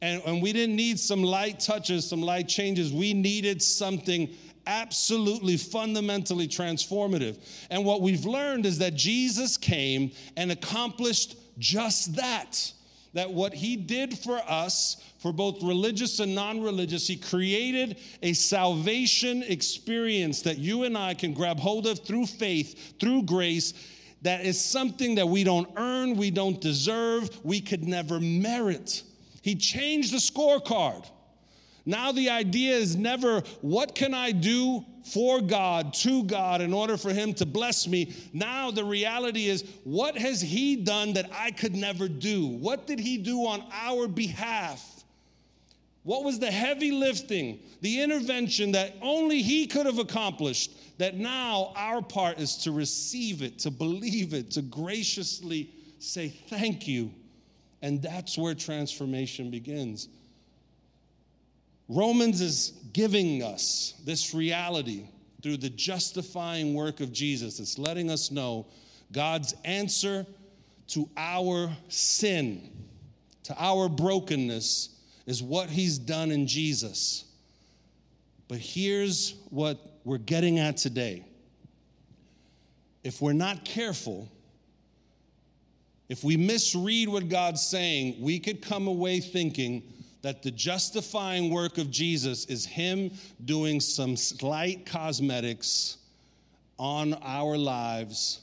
And, 0.00 0.22
and 0.24 0.42
we 0.42 0.54
didn't 0.54 0.74
need 0.74 0.98
some 0.98 1.22
light 1.22 1.60
touches, 1.60 2.08
some 2.08 2.22
light 2.22 2.48
changes. 2.48 2.92
We 2.92 3.12
needed 3.12 3.62
something 3.62 4.34
absolutely 4.66 5.56
fundamentally 5.56 6.48
transformative. 6.48 7.38
And 7.70 7.84
what 7.84 8.00
we've 8.00 8.24
learned 8.24 8.66
is 8.66 8.78
that 8.78 8.94
Jesus 8.94 9.56
came 9.56 10.12
and 10.36 10.52
accomplished 10.52 11.36
just 11.58 12.16
that. 12.16 12.72
That 13.14 13.30
what 13.30 13.52
he 13.52 13.76
did 13.76 14.18
for 14.18 14.38
us 14.38 14.96
for 15.22 15.32
both 15.32 15.62
religious 15.62 16.18
and 16.18 16.34
non 16.34 16.60
religious. 16.62 17.06
He 17.06 17.16
created 17.16 17.98
a 18.22 18.32
salvation 18.32 19.42
experience 19.44 20.42
that 20.42 20.58
you 20.58 20.82
and 20.82 20.98
I 20.98 21.14
can 21.14 21.32
grab 21.32 21.60
hold 21.60 21.86
of 21.86 22.00
through 22.00 22.26
faith, 22.26 22.98
through 22.98 23.22
grace. 23.22 23.72
That 24.22 24.44
is 24.44 24.60
something 24.60 25.16
that 25.16 25.28
we 25.28 25.44
don't 25.44 25.68
earn, 25.76 26.16
we 26.16 26.30
don't 26.30 26.60
deserve, 26.60 27.28
we 27.44 27.60
could 27.60 27.84
never 27.84 28.20
merit. 28.20 29.02
He 29.42 29.56
changed 29.56 30.12
the 30.12 30.18
scorecard. 30.18 31.06
Now 31.84 32.12
the 32.12 32.30
idea 32.30 32.76
is 32.76 32.96
never, 32.96 33.40
what 33.60 33.94
can 33.94 34.14
I 34.14 34.30
do 34.32 34.84
for 35.04 35.40
God, 35.40 35.94
to 35.94 36.22
God, 36.24 36.60
in 36.60 36.72
order 36.72 36.96
for 36.96 37.12
Him 37.12 37.34
to 37.34 37.46
bless 37.46 37.88
me? 37.88 38.14
Now 38.32 38.70
the 38.70 38.84
reality 38.84 39.48
is, 39.48 39.64
what 39.84 40.16
has 40.16 40.40
He 40.40 40.76
done 40.76 41.14
that 41.14 41.28
I 41.32 41.50
could 41.50 41.74
never 41.74 42.08
do? 42.08 42.46
What 42.46 42.86
did 42.86 43.00
He 43.00 43.18
do 43.18 43.46
on 43.46 43.64
our 43.72 44.06
behalf? 44.06 44.88
What 46.04 46.24
was 46.24 46.38
the 46.38 46.50
heavy 46.50 46.90
lifting, 46.90 47.60
the 47.80 48.00
intervention 48.00 48.72
that 48.72 48.94
only 49.02 49.42
He 49.42 49.66
could 49.66 49.86
have 49.86 49.98
accomplished? 49.98 50.98
That 50.98 51.16
now 51.16 51.72
our 51.74 52.02
part 52.02 52.38
is 52.38 52.56
to 52.58 52.70
receive 52.70 53.42
it, 53.42 53.58
to 53.60 53.70
believe 53.70 54.34
it, 54.34 54.52
to 54.52 54.62
graciously 54.62 55.70
say 55.98 56.28
thank 56.28 56.86
you. 56.86 57.12
And 57.82 58.00
that's 58.00 58.38
where 58.38 58.54
transformation 58.54 59.50
begins. 59.50 60.08
Romans 61.88 62.40
is 62.40 62.72
giving 62.92 63.42
us 63.42 63.94
this 64.04 64.34
reality 64.34 65.04
through 65.42 65.56
the 65.56 65.70
justifying 65.70 66.74
work 66.74 67.00
of 67.00 67.12
Jesus. 67.12 67.58
It's 67.58 67.78
letting 67.78 68.10
us 68.10 68.30
know 68.30 68.66
God's 69.10 69.54
answer 69.64 70.26
to 70.88 71.08
our 71.16 71.70
sin, 71.88 72.70
to 73.44 73.54
our 73.58 73.88
brokenness 73.88 74.90
is 75.26 75.42
what 75.42 75.68
he's 75.68 75.98
done 75.98 76.30
in 76.30 76.46
Jesus. 76.46 77.24
But 78.48 78.58
here's 78.58 79.34
what 79.50 79.78
we're 80.04 80.18
getting 80.18 80.58
at 80.58 80.76
today. 80.76 81.24
If 83.02 83.20
we're 83.20 83.32
not 83.32 83.64
careful, 83.64 84.28
if 86.08 86.22
we 86.22 86.36
misread 86.36 87.08
what 87.08 87.28
God's 87.28 87.62
saying, 87.62 88.16
we 88.20 88.38
could 88.38 88.62
come 88.62 88.86
away 88.86 89.20
thinking 89.20 89.82
that 90.22 90.42
the 90.42 90.50
justifying 90.50 91.50
work 91.50 91.78
of 91.78 91.90
Jesus 91.90 92.46
is 92.46 92.64
Him 92.64 93.10
doing 93.44 93.80
some 93.80 94.16
slight 94.16 94.86
cosmetics 94.86 95.98
on 96.78 97.14
our 97.22 97.56
lives 97.56 98.40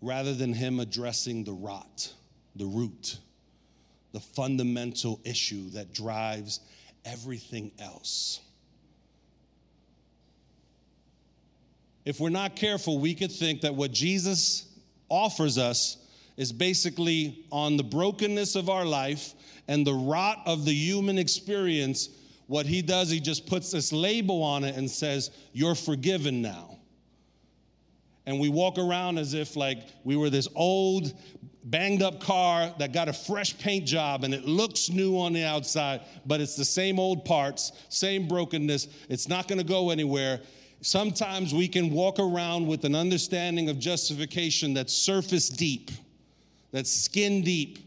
rather 0.00 0.34
than 0.34 0.52
Him 0.52 0.80
addressing 0.80 1.44
the 1.44 1.52
rot, 1.52 2.12
the 2.56 2.66
root 2.66 3.18
the 4.14 4.20
fundamental 4.20 5.20
issue 5.24 5.68
that 5.70 5.92
drives 5.92 6.60
everything 7.04 7.72
else. 7.80 8.40
If 12.04 12.20
we're 12.20 12.30
not 12.30 12.54
careful, 12.54 13.00
we 13.00 13.14
could 13.14 13.32
think 13.32 13.62
that 13.62 13.74
what 13.74 13.90
Jesus 13.90 14.66
offers 15.08 15.58
us 15.58 15.96
is 16.36 16.52
basically 16.52 17.44
on 17.50 17.76
the 17.76 17.84
brokenness 17.84 18.56
of 18.56 18.68
our 18.68 18.84
life 18.84 19.34
and 19.68 19.86
the 19.86 19.94
rot 19.94 20.42
of 20.46 20.64
the 20.64 20.74
human 20.74 21.18
experience. 21.18 22.08
What 22.46 22.66
he 22.66 22.82
does, 22.82 23.10
he 23.10 23.20
just 23.20 23.46
puts 23.46 23.70
this 23.70 23.92
label 23.92 24.42
on 24.42 24.64
it 24.64 24.76
and 24.76 24.90
says, 24.90 25.30
You're 25.52 25.74
forgiven 25.74 26.42
now. 26.42 26.78
And 28.26 28.40
we 28.40 28.48
walk 28.48 28.78
around 28.78 29.18
as 29.18 29.34
if 29.34 29.54
like 29.54 29.78
we 30.02 30.16
were 30.16 30.30
this 30.30 30.48
old 30.54 31.12
banged 31.64 32.02
up 32.02 32.20
car 32.20 32.74
that 32.78 32.92
got 32.92 33.08
a 33.08 33.12
fresh 33.12 33.56
paint 33.58 33.86
job 33.86 34.24
and 34.24 34.34
it 34.34 34.44
looks 34.44 34.90
new 34.90 35.18
on 35.18 35.32
the 35.32 35.44
outside, 35.44 36.02
but 36.26 36.40
it's 36.40 36.56
the 36.56 36.64
same 36.64 36.98
old 36.98 37.24
parts, 37.24 37.72
same 37.88 38.28
brokenness. 38.28 38.88
It's 39.08 39.28
not 39.28 39.48
to 39.58 39.64
go 39.64 39.90
anywhere. 39.90 40.40
Sometimes 40.82 41.54
we 41.54 41.66
can 41.66 41.90
walk 41.90 42.18
around 42.18 42.66
with 42.66 42.84
an 42.84 42.94
understanding 42.94 43.70
of 43.70 43.78
justification 43.78 44.74
that's 44.74 44.92
surface 44.92 45.48
deep, 45.48 45.90
that's 46.74 46.92
skin 46.92 47.42
deep. 47.42 47.78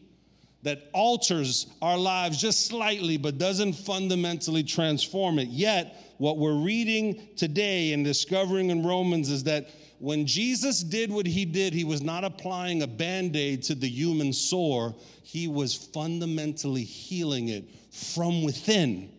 that 0.64 0.90
alters 0.94 1.68
our 1.82 1.98
lives 1.98 2.42
just 2.42 2.66
slightly 2.66 3.16
but 3.16 3.38
doesn't 3.38 3.74
fundamentally 3.74 4.64
transform 4.64 5.40
it. 5.40 5.50
Yet, 5.50 6.16
what 6.18 6.38
we're 6.38 6.60
reading 6.60 7.28
today 7.36 7.94
and 7.94 8.04
discovering 8.04 8.70
in 8.70 8.84
Romans 8.84 9.30
is 9.30 9.44
that 9.44 9.70
when 10.00 10.26
Jesus 10.26 10.84
did 10.84 11.12
what 11.12 11.26
he 11.26 11.46
did, 11.46 11.74
he 11.74 11.84
was 11.84 12.02
not 12.02 12.24
applying 12.24 12.82
a 12.82 12.88
band 12.88 13.36
aid 13.36 13.64
to 13.64 13.76
the 13.76 13.88
human 13.88 14.34
sore, 14.34 14.96
he 15.22 15.48
was 15.48 15.76
fundamentally 15.76 16.84
healing 16.84 17.50
it 17.50 17.70
from 17.92 18.44
within 18.44 19.10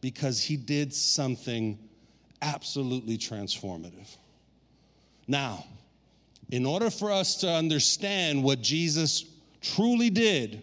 because 0.00 0.42
he 0.42 0.56
did 0.56 0.92
something 0.92 1.78
absolutely 2.42 3.18
transformative. 3.18 4.16
Now, 5.26 5.64
in 6.50 6.64
order 6.64 6.90
for 6.90 7.10
us 7.10 7.36
to 7.36 7.50
understand 7.50 8.42
what 8.42 8.60
Jesus 8.60 9.24
truly 9.60 10.10
did, 10.10 10.62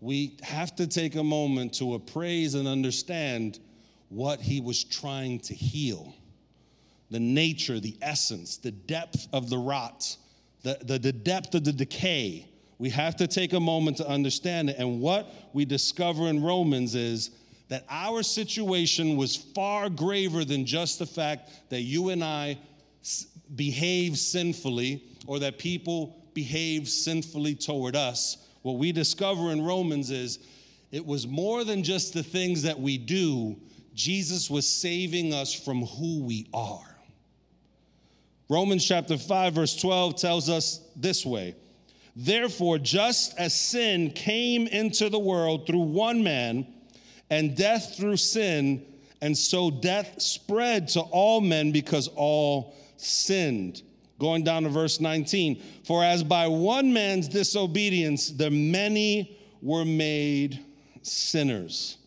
we 0.00 0.36
have 0.42 0.74
to 0.76 0.86
take 0.86 1.16
a 1.16 1.22
moment 1.22 1.74
to 1.74 1.94
appraise 1.94 2.54
and 2.54 2.68
understand 2.68 3.58
what 4.08 4.40
he 4.40 4.60
was 4.60 4.84
trying 4.84 5.40
to 5.40 5.54
heal 5.54 6.14
the 7.10 7.20
nature, 7.20 7.78
the 7.78 7.94
essence, 8.00 8.56
the 8.56 8.70
depth 8.70 9.28
of 9.34 9.50
the 9.50 9.58
rot, 9.58 10.16
the, 10.62 10.78
the, 10.82 10.98
the, 10.98 11.12
depth 11.12 11.54
of 11.54 11.62
the 11.62 11.72
decay. 11.72 12.48
We 12.78 12.88
have 12.88 13.16
to 13.16 13.26
take 13.26 13.52
a 13.52 13.60
moment 13.60 13.98
to 13.98 14.08
understand 14.08 14.70
it. 14.70 14.76
And 14.78 14.98
what 14.98 15.30
we 15.52 15.66
discover 15.66 16.28
in 16.28 16.42
Romans 16.42 16.94
is 16.94 17.30
that 17.68 17.84
our 17.90 18.22
situation 18.22 19.16
was 19.18 19.36
far 19.36 19.90
graver 19.90 20.42
than 20.42 20.64
just 20.64 20.98
the 20.98 21.06
fact 21.06 21.50
that 21.68 21.82
you 21.82 22.08
and 22.08 22.24
I 22.24 22.58
behave 23.56 24.18
sinfully 24.18 25.04
or 25.26 25.38
that 25.40 25.58
people 25.58 26.16
behave 26.34 26.88
sinfully 26.88 27.54
toward 27.54 27.96
us. 27.96 28.48
What 28.62 28.78
we 28.78 28.92
discover 28.92 29.50
in 29.50 29.62
Romans 29.62 30.10
is 30.10 30.38
it 30.90 31.04
was 31.04 31.26
more 31.26 31.64
than 31.64 31.82
just 31.82 32.14
the 32.14 32.22
things 32.22 32.62
that 32.62 32.78
we 32.78 32.98
do, 32.98 33.56
Jesus 33.94 34.50
was 34.50 34.68
saving 34.68 35.34
us 35.34 35.52
from 35.52 35.82
who 35.82 36.22
we 36.22 36.46
are. 36.54 36.96
Romans 38.48 38.86
chapter 38.86 39.16
5, 39.16 39.54
verse 39.54 39.76
12 39.76 40.16
tells 40.16 40.48
us 40.48 40.80
this 40.96 41.24
way 41.24 41.54
Therefore, 42.14 42.78
just 42.78 43.38
as 43.38 43.58
sin 43.58 44.10
came 44.10 44.66
into 44.66 45.08
the 45.08 45.18
world 45.18 45.66
through 45.66 45.80
one 45.80 46.22
man, 46.22 46.66
and 47.30 47.56
death 47.56 47.96
through 47.96 48.18
sin, 48.18 48.84
and 49.22 49.36
so 49.36 49.70
death 49.70 50.20
spread 50.20 50.88
to 50.88 51.00
all 51.00 51.40
men 51.40 51.72
because 51.72 52.08
all 52.08 52.74
sinned. 53.04 53.82
Going 54.18 54.44
down 54.44 54.62
to 54.62 54.68
verse 54.68 55.00
19. 55.00 55.60
For 55.84 56.04
as 56.04 56.22
by 56.22 56.46
one 56.46 56.92
man's 56.92 57.28
disobedience 57.28 58.30
the 58.30 58.50
many 58.50 59.38
were 59.60 59.84
made 59.84 60.64
sinners. 61.02 61.98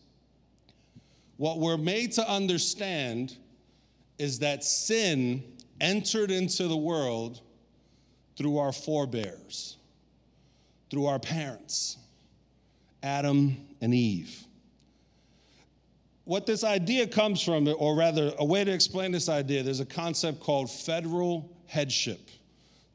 What 1.38 1.60
we're 1.60 1.78
made 1.78 2.14
to 2.14 2.30
understand 2.30 3.36
is 4.18 4.40
that 4.40 4.64
sin 4.64 5.44
entered 5.82 6.32
into 6.32 6.68
the 6.68 6.78
world 6.78 7.42
through 8.38 8.58
our 8.58 8.72
forebears, 8.72 9.78
through 10.90 11.08
our 11.08 11.20
parents, 11.20 11.98
Adam 13.04 13.58
and 13.82 13.94
Eve. 13.94 14.45
What 16.26 16.48
this 16.48 16.64
idea 16.64 17.06
comes 17.06 17.42
from, 17.42 17.68
or 17.78 17.96
rather, 17.96 18.34
a 18.40 18.46
way 18.46 18.64
to 18.64 18.72
explain 18.72 19.12
this 19.12 19.30
idea, 19.30 19.62
there's 19.62 19.80
a 19.80 19.86
concept 19.86 20.40
called 20.40 20.72
federal 20.72 21.56
headship. 21.68 22.30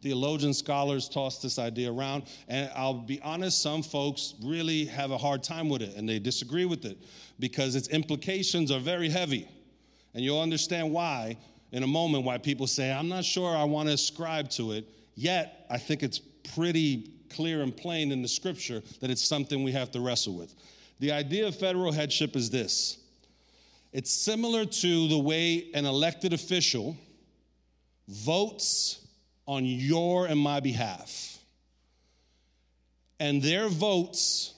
Theologian 0.02 0.52
scholars 0.52 1.08
toss 1.08 1.40
this 1.40 1.58
idea 1.58 1.92
around, 1.92 2.24
and 2.48 2.70
I'll 2.74 2.94
be 2.94 3.20
honest, 3.22 3.62
some 3.62 3.82
folks 3.82 4.34
really 4.42 4.86
have 4.86 5.12
a 5.12 5.18
hard 5.18 5.42
time 5.42 5.68
with 5.68 5.82
it 5.82 5.94
and 5.96 6.08
they 6.08 6.18
disagree 6.18 6.64
with 6.64 6.84
it 6.84 6.98
because 7.38 7.76
its 7.76 7.88
implications 7.88 8.72
are 8.72 8.80
very 8.80 9.08
heavy. 9.08 9.46
And 10.14 10.24
you'll 10.24 10.40
understand 10.40 10.90
why 10.90 11.36
in 11.70 11.82
a 11.82 11.86
moment 11.86 12.24
why 12.24 12.38
people 12.38 12.66
say, 12.66 12.90
I'm 12.90 13.08
not 13.08 13.24
sure 13.24 13.54
I 13.54 13.64
want 13.64 13.88
to 13.88 13.94
ascribe 13.94 14.50
to 14.50 14.72
it. 14.72 14.88
Yet, 15.14 15.66
I 15.70 15.78
think 15.78 16.02
it's 16.02 16.18
pretty 16.18 17.12
clear 17.28 17.62
and 17.62 17.76
plain 17.76 18.10
in 18.10 18.22
the 18.22 18.28
scripture 18.28 18.82
that 19.00 19.10
it's 19.10 19.22
something 19.22 19.62
we 19.62 19.72
have 19.72 19.92
to 19.92 20.00
wrestle 20.00 20.34
with. 20.34 20.54
The 20.98 21.12
idea 21.12 21.46
of 21.46 21.54
federal 21.54 21.92
headship 21.92 22.34
is 22.34 22.50
this 22.50 22.98
it's 23.92 24.12
similar 24.12 24.64
to 24.64 25.08
the 25.08 25.18
way 25.18 25.70
an 25.74 25.84
elected 25.84 26.32
official 26.32 26.96
votes 28.08 29.06
on 29.46 29.64
your 29.64 30.26
and 30.26 30.38
my 30.38 30.60
behalf. 30.60 31.38
And 33.18 33.42
their 33.42 33.68
votes, 33.68 34.54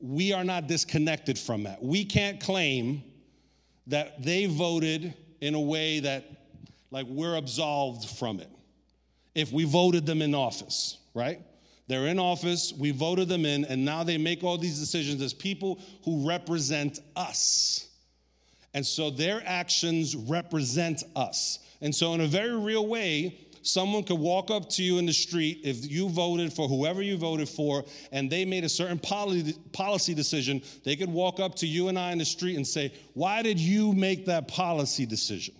we 0.00 0.32
are 0.32 0.44
not 0.44 0.66
disconnected 0.66 1.38
from 1.38 1.64
that. 1.64 1.82
We 1.82 2.04
can't 2.04 2.40
claim 2.40 3.02
that 3.86 4.22
they 4.22 4.46
voted 4.46 5.14
in 5.40 5.54
a 5.54 5.60
way 5.60 6.00
that, 6.00 6.24
like, 6.90 7.06
we're 7.06 7.36
absolved 7.36 8.08
from 8.18 8.40
it. 8.40 8.50
If 9.34 9.52
we 9.52 9.64
voted 9.64 10.06
them 10.06 10.22
in 10.22 10.34
office, 10.34 10.98
right? 11.14 11.40
They're 11.88 12.06
in 12.06 12.18
office, 12.18 12.72
we 12.76 12.90
voted 12.90 13.28
them 13.28 13.44
in, 13.44 13.64
and 13.64 13.84
now 13.84 14.02
they 14.02 14.18
make 14.18 14.42
all 14.42 14.58
these 14.58 14.78
decisions 14.80 15.22
as 15.22 15.32
people 15.32 15.80
who 16.04 16.26
represent 16.26 16.98
us. 17.14 17.88
And 18.74 18.84
so 18.84 19.10
their 19.10 19.42
actions 19.46 20.16
represent 20.16 21.04
us. 21.14 21.60
And 21.80 21.94
so, 21.94 22.14
in 22.14 22.20
a 22.20 22.26
very 22.26 22.56
real 22.56 22.86
way, 22.86 23.38
someone 23.62 24.02
could 24.02 24.18
walk 24.18 24.50
up 24.50 24.68
to 24.70 24.82
you 24.82 24.98
in 24.98 25.06
the 25.06 25.12
street 25.12 25.60
if 25.64 25.90
you 25.90 26.08
voted 26.08 26.52
for 26.52 26.68
whoever 26.68 27.02
you 27.02 27.16
voted 27.16 27.48
for 27.48 27.84
and 28.12 28.30
they 28.30 28.44
made 28.44 28.64
a 28.64 28.68
certain 28.68 28.98
policy 28.98 30.14
decision. 30.14 30.62
They 30.84 30.96
could 30.96 31.10
walk 31.10 31.40
up 31.40 31.54
to 31.56 31.66
you 31.66 31.88
and 31.88 31.98
i 31.98 32.12
in 32.12 32.18
the 32.18 32.24
street 32.24 32.56
and 32.56 32.66
say 32.66 32.92
why 33.14 33.42
did 33.42 33.58
you 33.58 33.92
make 33.92 34.26
that 34.26 34.48
policy 34.48 35.04
decision? 35.04 35.54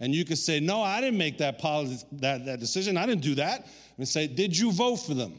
And 0.00 0.14
you 0.14 0.24
could 0.24 0.38
say 0.38 0.58
no 0.60 0.80
i 0.80 1.00
didn't 1.00 1.18
make 1.18 1.38
that 1.38 1.58
policy 1.58 2.04
that, 2.12 2.46
that 2.46 2.60
decision. 2.60 2.96
I 2.96 3.06
didn't 3.06 3.22
do 3.22 3.34
that. 3.36 3.66
And 3.98 4.08
say 4.08 4.26
did 4.26 4.56
you 4.56 4.72
vote 4.72 4.96
for 4.96 5.14
them 5.14 5.38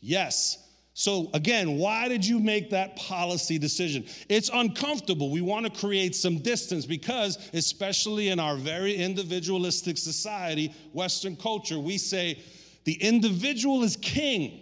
yes 0.00 0.58
so, 0.98 1.30
again, 1.32 1.78
why 1.78 2.08
did 2.08 2.26
you 2.26 2.40
make 2.40 2.70
that 2.70 2.96
policy 2.96 3.56
decision? 3.56 4.04
It's 4.28 4.50
uncomfortable. 4.52 5.30
We 5.30 5.42
want 5.42 5.64
to 5.64 5.70
create 5.70 6.16
some 6.16 6.38
distance 6.38 6.86
because, 6.86 7.38
especially 7.54 8.30
in 8.30 8.40
our 8.40 8.56
very 8.56 8.96
individualistic 8.96 9.96
society, 9.96 10.74
Western 10.92 11.36
culture, 11.36 11.78
we 11.78 11.98
say 11.98 12.42
the 12.82 12.94
individual 12.94 13.84
is 13.84 13.94
king. 13.94 14.60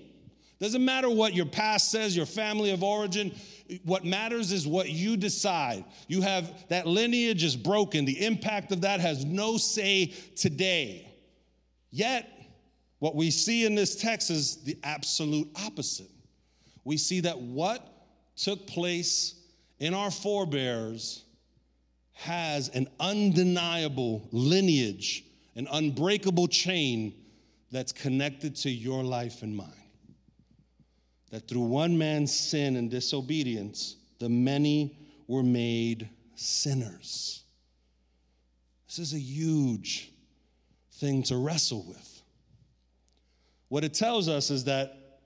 Doesn't 0.61 0.85
matter 0.85 1.09
what 1.09 1.33
your 1.33 1.46
past 1.46 1.90
says, 1.90 2.14
your 2.14 2.27
family 2.27 2.70
of 2.70 2.83
origin. 2.83 3.35
What 3.85 4.05
matters 4.05 4.53
is 4.53 4.66
what 4.66 4.90
you 4.90 5.16
decide. 5.16 5.87
You 6.07 6.20
have 6.20 6.68
that 6.68 6.87
lineage 6.87 7.44
is 7.44 7.57
broken. 7.57 8.05
The 8.05 8.27
impact 8.27 8.72
of 8.72 8.83
that 8.83 9.01
has 9.01 9.25
no 9.25 9.57
say 9.57 10.12
today. 10.35 11.11
Yet, 11.90 12.29
what 12.98 13.14
we 13.14 13.30
see 13.30 13.66
in 13.66 13.74
this 13.74 13.96
text 13.96 14.30
is 14.30 14.62
the 14.64 14.78
absolute 14.82 15.48
opposite 15.64 16.11
we 16.87 16.96
see 16.96 17.18
that 17.18 17.40
what 17.40 17.85
took 18.37 18.68
place 18.68 19.35
in 19.80 19.92
our 19.92 20.11
forebears 20.11 21.24
has 22.12 22.68
an 22.68 22.87
undeniable 23.00 24.28
lineage, 24.30 25.24
an 25.56 25.66
unbreakable 25.72 26.46
chain 26.46 27.12
that's 27.72 27.90
connected 27.90 28.54
to 28.54 28.70
your 28.70 29.02
life 29.02 29.42
and 29.42 29.56
mine. 29.56 29.66
That 31.30 31.48
through 31.48 31.62
one 31.62 31.98
man's 31.98 32.32
sin 32.32 32.76
and 32.76 32.88
disobedience, 32.88 33.96
the 34.20 34.28
many 34.28 34.96
were 35.26 35.42
made 35.42 36.09
sinners. 36.37 37.42
This 38.87 39.00
is 39.00 39.12
a 39.12 39.18
huge 39.18 40.12
thing 40.92 41.24
to 41.24 41.37
wrestle 41.37 41.85
with. 41.88 42.15
What 43.68 43.85
it 43.85 43.94
tells 43.94 44.29
us 44.29 44.50
is 44.50 44.64
that 44.64 45.20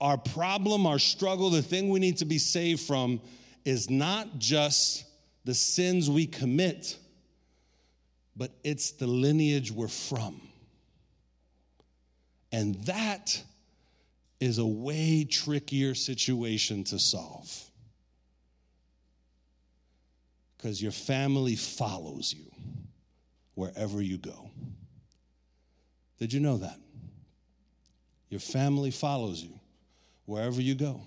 our 0.00 0.16
problem, 0.16 0.86
our 0.86 0.98
struggle, 0.98 1.50
the 1.50 1.62
thing 1.62 1.88
we 1.88 1.98
need 1.98 2.18
to 2.18 2.24
be 2.24 2.38
saved 2.38 2.80
from 2.82 3.20
is 3.64 3.90
not 3.90 4.38
just 4.38 5.04
the 5.44 5.54
sins 5.54 6.08
we 6.10 6.26
commit, 6.26 6.96
but 8.36 8.52
it's 8.62 8.92
the 8.92 9.06
lineage 9.06 9.72
we're 9.72 9.88
from. 9.88 10.40
And 12.52 12.76
that 12.84 13.42
is 14.40 14.58
a 14.58 14.66
way 14.66 15.24
trickier 15.24 15.94
situation 15.94 16.84
to 16.84 16.98
solve. 16.98 17.64
Because 20.56 20.80
your 20.82 20.92
family 20.92 21.56
follows 21.56 22.32
you 22.32 22.50
wherever 23.54 24.00
you 24.00 24.18
go. 24.18 24.50
Did 26.18 26.32
you 26.32 26.40
know 26.40 26.58
that? 26.58 26.78
Your 28.28 28.40
family 28.40 28.90
follows 28.90 29.42
you 29.42 29.58
wherever 30.26 30.60
you 30.60 30.74
go. 30.74 31.00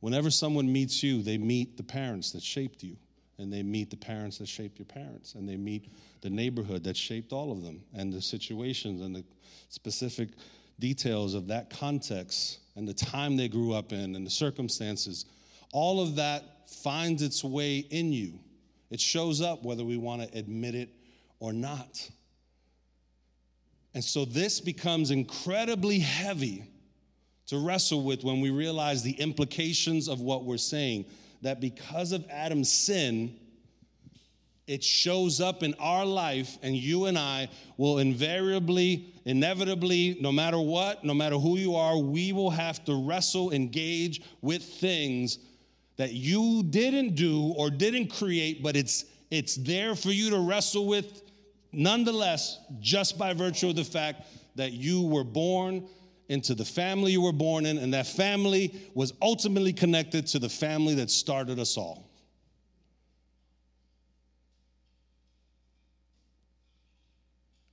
Whenever 0.00 0.30
someone 0.30 0.72
meets 0.72 1.02
you, 1.02 1.22
they 1.22 1.38
meet 1.38 1.76
the 1.76 1.82
parents 1.82 2.32
that 2.32 2.42
shaped 2.42 2.82
you, 2.82 2.96
and 3.38 3.52
they 3.52 3.62
meet 3.62 3.90
the 3.90 3.96
parents 3.96 4.38
that 4.38 4.48
shaped 4.48 4.78
your 4.78 4.86
parents, 4.86 5.34
and 5.34 5.48
they 5.48 5.56
meet 5.56 5.90
the 6.20 6.30
neighborhood 6.30 6.84
that 6.84 6.96
shaped 6.96 7.32
all 7.32 7.52
of 7.52 7.62
them, 7.62 7.82
and 7.94 8.12
the 8.12 8.22
situations 8.22 9.00
and 9.00 9.14
the 9.14 9.24
specific 9.68 10.30
details 10.78 11.34
of 11.34 11.48
that 11.48 11.70
context 11.70 12.60
and 12.76 12.86
the 12.86 12.94
time 12.94 13.36
they 13.36 13.48
grew 13.48 13.72
up 13.72 13.92
in 13.92 14.14
and 14.14 14.24
the 14.24 14.30
circumstances, 14.30 15.26
all 15.72 16.00
of 16.00 16.16
that 16.16 16.70
finds 16.70 17.22
its 17.22 17.42
way 17.42 17.78
in 17.78 18.12
you. 18.12 18.38
It 18.90 19.00
shows 19.00 19.42
up 19.42 19.64
whether 19.64 19.84
we 19.84 19.96
want 19.96 20.22
to 20.22 20.38
admit 20.38 20.74
it 20.74 20.90
or 21.40 21.52
not. 21.52 22.08
And 23.94 24.04
so 24.04 24.24
this 24.24 24.60
becomes 24.60 25.10
incredibly 25.10 25.98
heavy 25.98 26.64
to 27.46 27.58
wrestle 27.58 28.02
with 28.04 28.22
when 28.24 28.40
we 28.40 28.50
realize 28.50 29.02
the 29.02 29.12
implications 29.12 30.08
of 30.08 30.20
what 30.20 30.44
we're 30.44 30.58
saying. 30.58 31.06
That 31.42 31.60
because 31.60 32.12
of 32.12 32.24
Adam's 32.30 32.70
sin, 32.70 33.36
it 34.66 34.84
shows 34.84 35.40
up 35.40 35.62
in 35.62 35.74
our 35.80 36.04
life, 36.04 36.58
and 36.62 36.76
you 36.76 37.06
and 37.06 37.16
I 37.16 37.48
will 37.78 37.98
invariably, 37.98 39.14
inevitably, 39.24 40.18
no 40.20 40.30
matter 40.30 40.60
what, 40.60 41.04
no 41.04 41.14
matter 41.14 41.36
who 41.36 41.56
you 41.56 41.74
are, 41.74 41.96
we 41.96 42.32
will 42.32 42.50
have 42.50 42.84
to 42.84 43.06
wrestle, 43.06 43.50
engage 43.50 44.20
with 44.42 44.62
things 44.62 45.38
that 45.96 46.12
you 46.12 46.62
didn't 46.62 47.14
do 47.14 47.54
or 47.56 47.70
didn't 47.70 48.08
create, 48.08 48.62
but 48.62 48.76
it's 48.76 49.06
it's 49.30 49.56
there 49.56 49.94
for 49.94 50.10
you 50.10 50.30
to 50.30 50.38
wrestle 50.38 50.86
with 50.86 51.22
nonetheless, 51.72 52.58
just 52.80 53.18
by 53.18 53.32
virtue 53.32 53.68
of 53.68 53.76
the 53.76 53.84
fact 53.84 54.22
that 54.56 54.72
you 54.72 55.02
were 55.02 55.24
born 55.24 55.86
into 56.28 56.54
the 56.54 56.64
family 56.64 57.12
you 57.12 57.22
were 57.22 57.32
born 57.32 57.64
in, 57.64 57.78
and 57.78 57.94
that 57.94 58.06
family 58.06 58.74
was 58.94 59.14
ultimately 59.22 59.72
connected 59.72 60.26
to 60.26 60.38
the 60.38 60.48
family 60.48 60.94
that 60.94 61.10
started 61.10 61.58
us 61.58 61.76
all. 61.76 62.08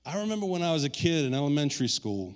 I 0.06 0.20
remember 0.20 0.46
when 0.46 0.62
I 0.62 0.72
was 0.72 0.84
a 0.84 0.88
kid 0.88 1.24
in 1.24 1.34
elementary 1.34 1.88
school, 1.88 2.34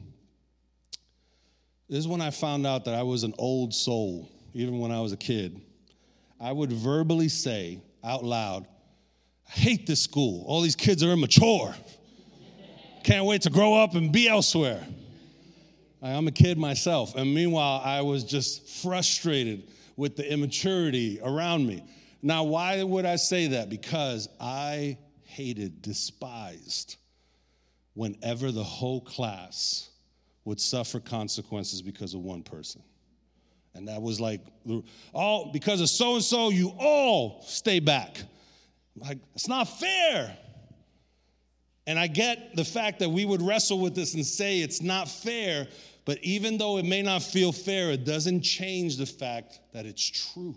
this 1.88 1.98
is 1.98 2.08
when 2.08 2.20
I 2.20 2.30
found 2.30 2.66
out 2.66 2.84
that 2.84 2.94
I 2.94 3.02
was 3.02 3.22
an 3.22 3.34
old 3.38 3.72
soul, 3.72 4.28
even 4.52 4.78
when 4.78 4.90
I 4.90 5.00
was 5.00 5.12
a 5.12 5.16
kid. 5.16 5.60
I 6.40 6.52
would 6.52 6.72
verbally 6.72 7.28
say 7.28 7.80
out 8.04 8.24
loud, 8.24 8.66
I 9.50 9.58
hate 9.58 9.86
this 9.86 10.02
school. 10.02 10.44
All 10.46 10.60
these 10.60 10.76
kids 10.76 11.02
are 11.02 11.10
immature. 11.10 11.74
Can't 13.02 13.24
wait 13.24 13.42
to 13.42 13.50
grow 13.50 13.74
up 13.74 13.94
and 13.94 14.12
be 14.12 14.28
elsewhere. 14.28 14.86
I'm 16.02 16.28
a 16.28 16.32
kid 16.32 16.56
myself. 16.56 17.14
And 17.16 17.34
meanwhile, 17.34 17.82
I 17.84 18.00
was 18.02 18.24
just 18.24 18.68
frustrated 18.68 19.64
with 19.96 20.16
the 20.16 20.30
immaturity 20.30 21.20
around 21.22 21.66
me. 21.66 21.84
Now, 22.22 22.44
why 22.44 22.82
would 22.82 23.04
I 23.04 23.16
say 23.16 23.48
that? 23.48 23.68
Because 23.68 24.28
I 24.40 24.98
hated, 25.24 25.82
despised 25.82 26.96
whenever 27.94 28.52
the 28.52 28.64
whole 28.64 29.00
class 29.00 29.90
would 30.44 30.60
suffer 30.60 31.00
consequences 31.00 31.82
because 31.82 32.14
of 32.14 32.20
one 32.20 32.42
person. 32.42 32.82
And 33.74 33.88
that 33.88 34.00
was 34.00 34.20
like, 34.20 34.40
all 35.12 35.50
because 35.52 35.80
of 35.80 35.88
so 35.88 36.14
and 36.14 36.24
so, 36.24 36.50
you 36.50 36.74
all 36.78 37.42
stay 37.42 37.78
back. 37.80 38.22
Like, 38.96 39.18
it's 39.34 39.48
not 39.48 39.64
fair. 39.64 40.36
And 41.86 41.98
I 41.98 42.06
get 42.06 42.56
the 42.56 42.64
fact 42.64 43.00
that 43.00 43.08
we 43.08 43.24
would 43.24 43.42
wrestle 43.42 43.80
with 43.80 43.94
this 43.94 44.14
and 44.14 44.24
say 44.24 44.60
it's 44.60 44.82
not 44.82 45.08
fair, 45.08 45.66
but 46.04 46.18
even 46.22 46.58
though 46.58 46.78
it 46.78 46.84
may 46.84 47.02
not 47.02 47.22
feel 47.22 47.52
fair, 47.52 47.90
it 47.90 48.04
doesn't 48.04 48.42
change 48.42 48.96
the 48.96 49.06
fact 49.06 49.60
that 49.72 49.86
it's 49.86 50.32
true. 50.32 50.56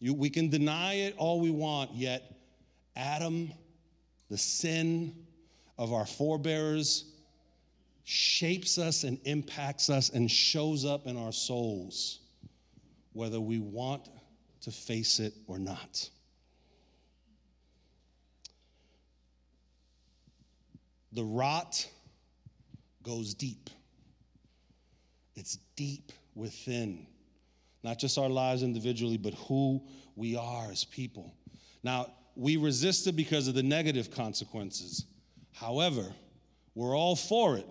You, 0.00 0.14
we 0.14 0.30
can 0.30 0.48
deny 0.48 0.94
it 0.94 1.14
all 1.16 1.40
we 1.40 1.50
want, 1.50 1.94
yet 1.94 2.22
Adam 2.96 3.52
the 4.28 4.38
sin 4.38 5.14
of 5.78 5.92
our 5.92 6.06
forebears 6.06 7.04
shapes 8.04 8.78
us 8.78 9.04
and 9.04 9.20
impacts 9.24 9.90
us 9.90 10.08
and 10.08 10.30
shows 10.30 10.84
up 10.84 11.06
in 11.06 11.18
our 11.18 11.32
souls, 11.32 12.20
whether 13.12 13.38
we 13.40 13.58
want 13.58 14.08
to 14.62 14.70
face 14.70 15.20
it 15.20 15.34
or 15.46 15.58
not. 15.58 16.08
The 21.12 21.24
rot 21.24 21.86
goes 23.02 23.34
deep. 23.34 23.68
It's 25.34 25.58
deep 25.76 26.12
within, 26.34 27.06
not 27.82 27.98
just 27.98 28.16
our 28.16 28.28
lives 28.28 28.62
individually, 28.62 29.18
but 29.18 29.34
who 29.34 29.82
we 30.16 30.36
are 30.36 30.70
as 30.70 30.84
people. 30.84 31.34
Now, 31.82 32.12
we 32.34 32.56
resist 32.56 33.06
it 33.06 33.16
because 33.16 33.48
of 33.48 33.54
the 33.54 33.62
negative 33.62 34.10
consequences. 34.10 35.06
However, 35.52 36.14
we're 36.74 36.96
all 36.96 37.16
for 37.16 37.56
it 37.56 37.68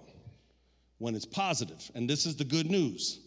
when 1.00 1.16
it's 1.16 1.26
positive. 1.26 1.90
And 1.96 2.08
this 2.08 2.26
is 2.26 2.36
the 2.36 2.44
good 2.44 2.70
news 2.70 3.22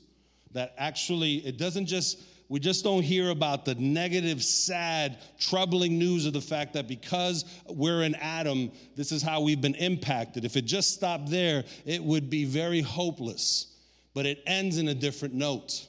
that 0.53 0.75
actually 0.79 1.39
it 1.39 1.59
doesn't 1.59 1.87
just, 1.87 2.23
we 2.49 2.61
just 2.61 2.85
don't 2.85 3.03
hear 3.03 3.31
about 3.31 3.65
the 3.65 3.75
negative, 3.77 4.43
sad, 4.43 5.19
troubling 5.39 5.99
news 5.99 6.27
of 6.27 6.35
the 6.35 6.41
fact 6.41 6.75
that 6.75 6.87
because 6.87 7.45
we're 7.69 8.03
in 8.03 8.15
Adam, 8.17 8.71
this 8.97 9.13
is 9.13 9.23
how 9.23 9.41
we've 9.41 9.63
been 9.63 9.75
impacted. 9.77 10.45
If 10.45 10.57
it 10.57 10.67
just 10.67 10.93
stopped 10.93 11.31
there, 11.31 11.65
it 11.87 12.03
would 12.03 12.29
be 12.29 12.45
very 12.45 12.81
hopeless. 12.81 13.69
But 14.13 14.27
it 14.27 14.43
ends 14.47 14.79
in 14.79 14.89
a 14.89 14.95
different 14.95 15.35
note. 15.35 15.89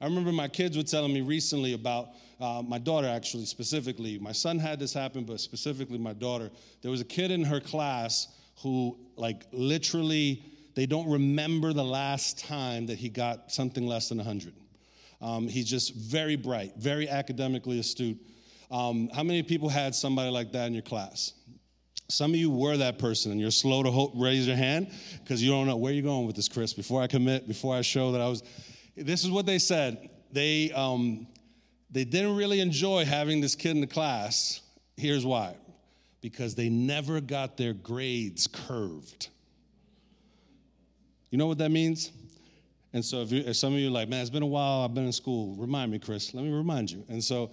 I 0.00 0.04
remember 0.04 0.32
my 0.32 0.48
kids 0.48 0.76
were 0.76 0.82
telling 0.82 1.14
me 1.14 1.20
recently 1.20 1.74
about 1.74 2.08
uh, 2.40 2.60
my 2.66 2.78
daughter, 2.78 3.06
actually, 3.06 3.44
specifically. 3.44 4.18
My 4.18 4.32
son 4.32 4.58
had 4.58 4.80
this 4.80 4.92
happen, 4.92 5.22
but 5.24 5.38
specifically 5.38 5.98
my 5.98 6.12
daughter. 6.12 6.50
There 6.82 6.90
was 6.90 7.00
a 7.00 7.04
kid 7.04 7.30
in 7.30 7.44
her 7.44 7.60
class 7.60 8.26
who, 8.60 8.98
like, 9.16 9.46
literally, 9.52 10.44
they 10.74 10.86
don't 10.86 11.08
remember 11.08 11.72
the 11.72 11.84
last 11.84 12.40
time 12.40 12.86
that 12.86 12.98
he 12.98 13.08
got 13.08 13.52
something 13.52 13.86
less 13.86 14.08
than 14.08 14.18
100. 14.18 14.52
Um, 15.22 15.48
he's 15.48 15.70
just 15.70 15.94
very 15.94 16.36
bright, 16.36 16.72
very 16.76 17.08
academically 17.08 17.78
astute. 17.78 18.18
Um, 18.70 19.08
how 19.14 19.22
many 19.22 19.42
people 19.42 19.68
had 19.68 19.94
somebody 19.94 20.30
like 20.30 20.52
that 20.52 20.66
in 20.66 20.72
your 20.72 20.82
class? 20.82 21.34
Some 22.08 22.32
of 22.32 22.36
you 22.36 22.50
were 22.50 22.76
that 22.76 22.98
person, 22.98 23.30
and 23.32 23.40
you're 23.40 23.50
slow 23.50 23.82
to 23.82 23.90
hope, 23.90 24.12
raise 24.16 24.46
your 24.46 24.56
hand 24.56 24.90
because 25.22 25.42
you 25.42 25.50
don't 25.50 25.66
know 25.66 25.76
where 25.76 25.92
you're 25.92 26.02
going 26.02 26.26
with 26.26 26.36
this, 26.36 26.48
Chris. 26.48 26.74
Before 26.74 27.00
I 27.00 27.06
commit, 27.06 27.46
before 27.46 27.74
I 27.74 27.82
show 27.82 28.12
that 28.12 28.20
I 28.20 28.28
was, 28.28 28.42
this 28.96 29.24
is 29.24 29.30
what 29.30 29.46
they 29.46 29.58
said. 29.58 30.10
They 30.32 30.72
um, 30.72 31.26
they 31.90 32.04
didn't 32.04 32.36
really 32.36 32.60
enjoy 32.60 33.04
having 33.04 33.40
this 33.40 33.54
kid 33.54 33.70
in 33.70 33.80
the 33.80 33.86
class. 33.86 34.60
Here's 34.96 35.24
why 35.24 35.56
because 36.22 36.54
they 36.54 36.68
never 36.68 37.20
got 37.20 37.56
their 37.56 37.74
grades 37.74 38.46
curved. 38.46 39.28
You 41.30 41.38
know 41.38 41.46
what 41.46 41.58
that 41.58 41.70
means? 41.70 42.12
And 42.92 43.04
so, 43.04 43.22
if, 43.22 43.32
you, 43.32 43.42
if 43.46 43.56
some 43.56 43.72
of 43.72 43.78
you 43.78 43.88
are 43.88 43.90
like, 43.90 44.08
man, 44.08 44.20
it's 44.20 44.30
been 44.30 44.42
a 44.42 44.46
while, 44.46 44.82
I've 44.82 44.94
been 44.94 45.06
in 45.06 45.12
school, 45.12 45.54
remind 45.56 45.90
me, 45.90 45.98
Chris, 45.98 46.34
let 46.34 46.44
me 46.44 46.52
remind 46.52 46.90
you. 46.90 47.04
And 47.08 47.22
so, 47.22 47.50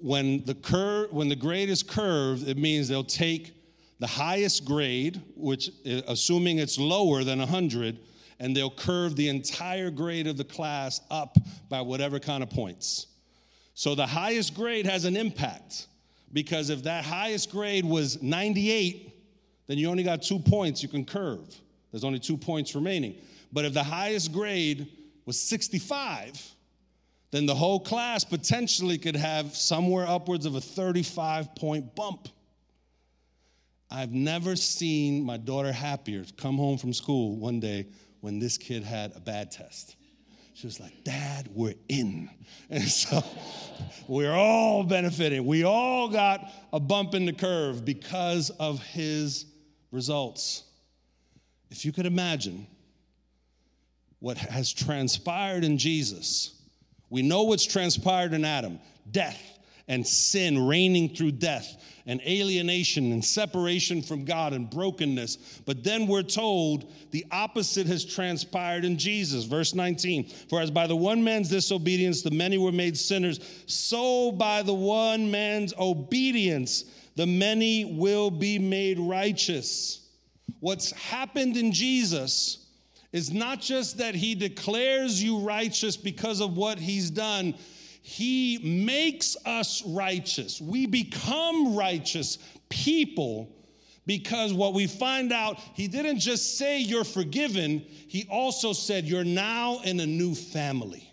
when 0.00 0.44
the, 0.44 0.54
cur- 0.54 1.06
when 1.10 1.28
the 1.28 1.36
grade 1.36 1.68
is 1.68 1.82
curved, 1.82 2.48
it 2.48 2.58
means 2.58 2.88
they'll 2.88 3.04
take 3.04 3.54
the 4.00 4.06
highest 4.08 4.64
grade, 4.64 5.22
which, 5.36 5.70
eh, 5.84 6.02
assuming 6.08 6.58
it's 6.58 6.78
lower 6.78 7.22
than 7.22 7.38
100, 7.38 7.98
and 8.40 8.56
they'll 8.56 8.70
curve 8.70 9.14
the 9.14 9.28
entire 9.28 9.90
grade 9.90 10.26
of 10.26 10.36
the 10.36 10.44
class 10.44 11.00
up 11.10 11.36
by 11.68 11.80
whatever 11.80 12.18
kind 12.18 12.42
of 12.42 12.50
points. 12.50 13.06
So 13.74 13.94
the 13.94 14.06
highest 14.06 14.54
grade 14.54 14.86
has 14.86 15.04
an 15.04 15.16
impact 15.16 15.86
because 16.32 16.70
if 16.70 16.82
that 16.82 17.04
highest 17.04 17.52
grade 17.52 17.84
was 17.84 18.20
98, 18.20 19.14
then 19.68 19.78
you 19.78 19.88
only 19.88 20.02
got 20.02 20.22
two 20.22 20.40
points 20.40 20.82
you 20.82 20.88
can 20.88 21.04
curve. 21.04 21.54
There's 21.92 22.04
only 22.04 22.18
two 22.18 22.36
points 22.36 22.74
remaining. 22.74 23.14
But 23.52 23.64
if 23.64 23.74
the 23.74 23.82
highest 23.82 24.32
grade 24.32 24.88
was 25.26 25.40
65, 25.40 26.32
then 27.30 27.46
the 27.46 27.54
whole 27.54 27.80
class 27.80 28.24
potentially 28.24 28.98
could 28.98 29.16
have 29.16 29.56
somewhere 29.56 30.06
upwards 30.06 30.46
of 30.46 30.54
a 30.54 30.60
35 30.60 31.54
point 31.54 31.94
bump. 31.94 32.28
I've 33.90 34.12
never 34.12 34.56
seen 34.56 35.22
my 35.22 35.36
daughter 35.36 35.72
happier 35.72 36.24
come 36.38 36.56
home 36.56 36.78
from 36.78 36.94
school 36.94 37.36
one 37.36 37.60
day 37.60 37.88
when 38.20 38.38
this 38.38 38.56
kid 38.56 38.84
had 38.84 39.12
a 39.14 39.20
bad 39.20 39.50
test. 39.50 39.96
She 40.54 40.66
was 40.66 40.80
like, 40.80 41.04
Dad, 41.04 41.48
we're 41.52 41.74
in. 41.88 42.30
And 42.70 42.84
so 42.84 43.22
we're 44.08 44.32
all 44.32 44.82
benefiting. 44.84 45.44
We 45.44 45.64
all 45.64 46.08
got 46.08 46.50
a 46.72 46.80
bump 46.80 47.14
in 47.14 47.26
the 47.26 47.32
curve 47.34 47.84
because 47.84 48.48
of 48.48 48.82
his 48.82 49.44
results. 49.90 50.64
If 51.70 51.84
you 51.84 51.92
could 51.92 52.06
imagine 52.06 52.66
what 54.22 54.38
has 54.38 54.72
transpired 54.72 55.64
in 55.64 55.76
Jesus, 55.76 56.54
we 57.10 57.22
know 57.22 57.42
what's 57.42 57.66
transpired 57.66 58.32
in 58.32 58.44
Adam 58.44 58.78
death 59.10 59.58
and 59.88 60.06
sin 60.06 60.64
reigning 60.64 61.12
through 61.12 61.32
death 61.32 61.76
and 62.06 62.20
alienation 62.20 63.10
and 63.10 63.24
separation 63.24 64.00
from 64.00 64.24
God 64.24 64.52
and 64.52 64.70
brokenness. 64.70 65.60
But 65.66 65.82
then 65.82 66.06
we're 66.06 66.22
told 66.22 66.92
the 67.10 67.26
opposite 67.32 67.88
has 67.88 68.04
transpired 68.04 68.84
in 68.84 68.96
Jesus. 68.96 69.42
Verse 69.42 69.74
19 69.74 70.28
For 70.48 70.60
as 70.60 70.70
by 70.70 70.86
the 70.86 70.94
one 70.94 71.24
man's 71.24 71.48
disobedience 71.48 72.22
the 72.22 72.30
many 72.30 72.58
were 72.58 72.70
made 72.70 72.96
sinners, 72.96 73.40
so 73.66 74.30
by 74.30 74.62
the 74.62 74.72
one 74.72 75.32
man's 75.32 75.74
obedience 75.80 76.84
the 77.16 77.26
many 77.26 77.84
will 77.84 78.30
be 78.30 78.56
made 78.56 79.00
righteous. 79.00 80.06
What's 80.60 80.92
happened 80.92 81.56
in 81.56 81.72
Jesus 81.72 82.61
is 83.12 83.32
not 83.32 83.60
just 83.60 83.98
that 83.98 84.14
he 84.14 84.34
declares 84.34 85.22
you 85.22 85.38
righteous 85.38 85.96
because 85.96 86.40
of 86.40 86.56
what 86.56 86.78
he's 86.78 87.10
done, 87.10 87.54
he 88.00 88.58
makes 88.84 89.36
us 89.44 89.82
righteous. 89.86 90.60
We 90.60 90.86
become 90.86 91.76
righteous 91.76 92.38
people 92.68 93.54
because 94.06 94.52
what 94.52 94.74
we 94.74 94.86
find 94.86 95.32
out, 95.32 95.58
he 95.74 95.86
didn't 95.86 96.18
just 96.18 96.58
say 96.58 96.80
you're 96.80 97.04
forgiven, 97.04 97.84
he 98.08 98.26
also 98.28 98.72
said 98.72 99.04
you're 99.04 99.24
now 99.24 99.80
in 99.84 100.00
a 100.00 100.06
new 100.06 100.34
family. 100.34 101.08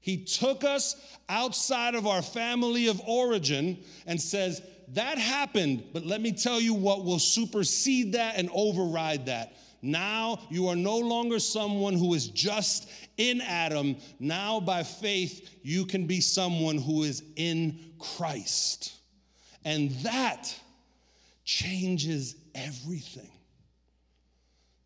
He 0.00 0.24
took 0.24 0.64
us 0.64 0.96
outside 1.28 1.94
of 1.94 2.06
our 2.06 2.22
family 2.22 2.86
of 2.86 3.00
origin 3.06 3.82
and 4.06 4.20
says, 4.20 4.62
That 4.88 5.18
happened, 5.18 5.82
but 5.92 6.06
let 6.06 6.20
me 6.20 6.32
tell 6.32 6.60
you 6.60 6.72
what 6.72 7.04
will 7.04 7.18
supersede 7.18 8.12
that 8.12 8.36
and 8.36 8.48
override 8.54 9.26
that. 9.26 9.56
Now 9.86 10.40
you 10.50 10.68
are 10.68 10.76
no 10.76 10.98
longer 10.98 11.38
someone 11.38 11.94
who 11.94 12.14
is 12.14 12.28
just 12.28 12.90
in 13.16 13.40
Adam. 13.40 13.96
Now, 14.18 14.60
by 14.60 14.82
faith, 14.82 15.48
you 15.62 15.86
can 15.86 16.06
be 16.06 16.20
someone 16.20 16.78
who 16.78 17.04
is 17.04 17.22
in 17.36 17.92
Christ. 17.98 18.94
And 19.64 19.90
that 20.02 20.54
changes 21.44 22.36
everything. 22.54 23.30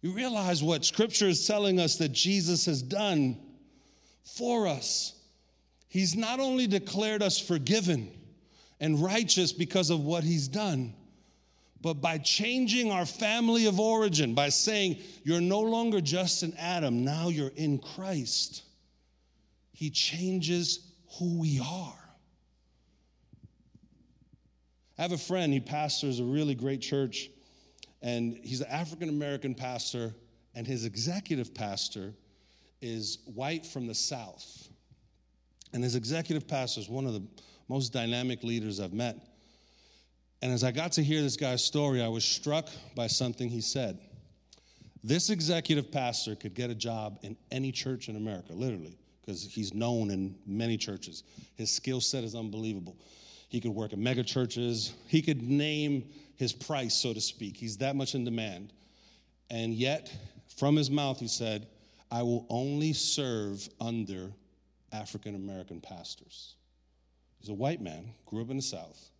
You 0.02 0.12
realize 0.12 0.62
what 0.62 0.84
Scripture 0.84 1.28
is 1.28 1.46
telling 1.46 1.78
us 1.78 1.96
that 1.96 2.12
Jesus 2.12 2.66
has 2.66 2.80
done 2.82 3.38
for 4.24 4.66
us. 4.66 5.14
He's 5.88 6.16
not 6.16 6.40
only 6.40 6.66
declared 6.66 7.22
us 7.22 7.38
forgiven 7.38 8.10
and 8.78 9.02
righteous 9.02 9.52
because 9.52 9.90
of 9.90 10.04
what 10.04 10.24
He's 10.24 10.48
done, 10.48 10.94
but 11.82 11.94
by 11.94 12.18
changing 12.18 12.90
our 12.90 13.06
family 13.06 13.66
of 13.66 13.80
origin, 13.80 14.34
by 14.34 14.50
saying, 14.50 14.98
You're 15.24 15.40
no 15.40 15.60
longer 15.60 16.00
just 16.00 16.42
an 16.42 16.54
Adam, 16.58 17.04
now 17.04 17.28
you're 17.28 17.52
in 17.56 17.78
Christ, 17.78 18.62
He 19.72 19.90
changes 19.90 20.80
who 21.18 21.40
we 21.40 21.60
are. 21.60 22.00
I 24.98 25.02
have 25.02 25.12
a 25.12 25.18
friend, 25.18 25.50
he 25.50 25.60
pastors 25.60 26.20
a 26.20 26.24
really 26.24 26.54
great 26.54 26.82
church, 26.82 27.30
and 28.02 28.38
he's 28.42 28.60
an 28.60 28.66
African 28.68 29.08
American 29.08 29.54
pastor, 29.54 30.14
and 30.54 30.66
his 30.66 30.84
executive 30.84 31.54
pastor 31.54 32.12
is 32.82 33.18
white 33.24 33.64
from 33.64 33.86
the 33.86 33.94
South. 33.94 34.68
And 35.72 35.82
his 35.82 35.94
executive 35.94 36.46
pastor 36.46 36.80
is 36.80 36.88
one 36.90 37.06
of 37.06 37.14
the 37.14 37.22
most 37.68 37.94
dynamic 37.94 38.42
leaders 38.42 38.78
I've 38.78 38.92
met. 38.92 39.16
And 40.42 40.52
as 40.52 40.64
I 40.64 40.70
got 40.70 40.92
to 40.92 41.02
hear 41.02 41.20
this 41.22 41.36
guy's 41.36 41.62
story, 41.62 42.02
I 42.02 42.08
was 42.08 42.24
struck 42.24 42.68
by 42.94 43.06
something 43.06 43.48
he 43.48 43.60
said. 43.60 43.98
This 45.02 45.30
executive 45.30 45.90
pastor 45.90 46.34
could 46.34 46.54
get 46.54 46.70
a 46.70 46.74
job 46.74 47.18
in 47.22 47.36
any 47.50 47.72
church 47.72 48.08
in 48.08 48.16
America, 48.16 48.52
literally, 48.52 48.98
because 49.20 49.44
he's 49.44 49.74
known 49.74 50.10
in 50.10 50.34
many 50.46 50.76
churches. 50.76 51.24
His 51.56 51.70
skill 51.70 52.00
set 52.00 52.24
is 52.24 52.34
unbelievable. 52.34 52.96
He 53.48 53.60
could 53.60 53.72
work 53.72 53.92
at 53.92 53.98
mega 53.98 54.22
churches, 54.22 54.94
he 55.08 55.22
could 55.22 55.42
name 55.42 56.08
his 56.36 56.52
price, 56.52 56.94
so 56.94 57.12
to 57.12 57.20
speak. 57.20 57.56
He's 57.56 57.78
that 57.78 57.96
much 57.96 58.14
in 58.14 58.24
demand. 58.24 58.72
And 59.50 59.74
yet, 59.74 60.14
from 60.56 60.76
his 60.76 60.90
mouth, 60.90 61.18
he 61.18 61.28
said, 61.28 61.66
I 62.10 62.22
will 62.22 62.46
only 62.48 62.92
serve 62.92 63.68
under 63.80 64.32
African 64.92 65.34
American 65.34 65.80
pastors. 65.80 66.54
He's 67.40 67.48
a 67.48 67.54
white 67.54 67.80
man, 67.80 68.12
grew 68.26 68.42
up 68.42 68.50
in 68.50 68.56
the 68.56 68.62
South. 68.62 69.10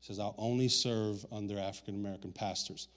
Says, 0.00 0.18
I'll 0.18 0.34
only 0.38 0.68
serve 0.68 1.24
under 1.32 1.58
African 1.58 1.94
American 1.94 2.32
pastors. 2.32 2.88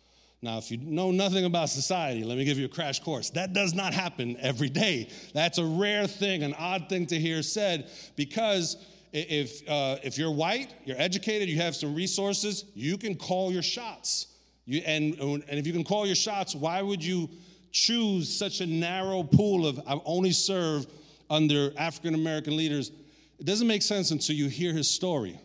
Now, 0.43 0.57
if 0.57 0.71
you 0.71 0.77
know 0.77 1.11
nothing 1.11 1.45
about 1.45 1.69
society, 1.69 2.23
let 2.23 2.37
me 2.37 2.45
give 2.45 2.57
you 2.57 2.65
a 2.65 2.69
crash 2.69 2.99
course. 2.99 3.29
That 3.31 3.53
does 3.53 3.75
not 3.75 3.93
happen 3.93 4.37
every 4.39 4.69
day. 4.69 5.09
That's 5.33 5.59
a 5.59 5.65
rare 5.65 6.07
thing, 6.07 6.41
an 6.41 6.55
odd 6.55 6.89
thing 6.89 7.05
to 7.07 7.19
hear 7.19 7.43
said, 7.43 7.91
because 8.15 8.77
if, 9.13 9.67
uh, 9.69 9.97
if 10.03 10.17
you're 10.17 10.31
white, 10.31 10.73
you're 10.83 10.99
educated, 10.99 11.47
you 11.47 11.57
have 11.57 11.75
some 11.75 11.93
resources, 11.93 12.65
you 12.73 12.97
can 12.97 13.15
call 13.15 13.51
your 13.51 13.61
shots. 13.61 14.27
You, 14.65 14.81
and, 14.85 15.15
and 15.19 15.43
if 15.47 15.67
you 15.67 15.73
can 15.73 15.83
call 15.83 16.07
your 16.07 16.15
shots, 16.15 16.55
why 16.55 16.81
would 16.81 17.03
you 17.03 17.29
choose 17.71 18.35
such 18.35 18.61
a 18.61 18.65
narrow 18.65 19.23
pool 19.23 19.67
of 19.67 19.79
I 19.85 19.99
only 20.05 20.31
serve 20.31 20.87
under 21.29 21.71
African 21.77 22.15
American 22.15 22.57
leaders? 22.57 22.91
It 23.37 23.45
doesn't 23.45 23.67
make 23.67 23.81
sense 23.81 24.11
until 24.11 24.35
you 24.35 24.47
hear 24.47 24.73
his 24.73 24.89
story. 24.89 25.39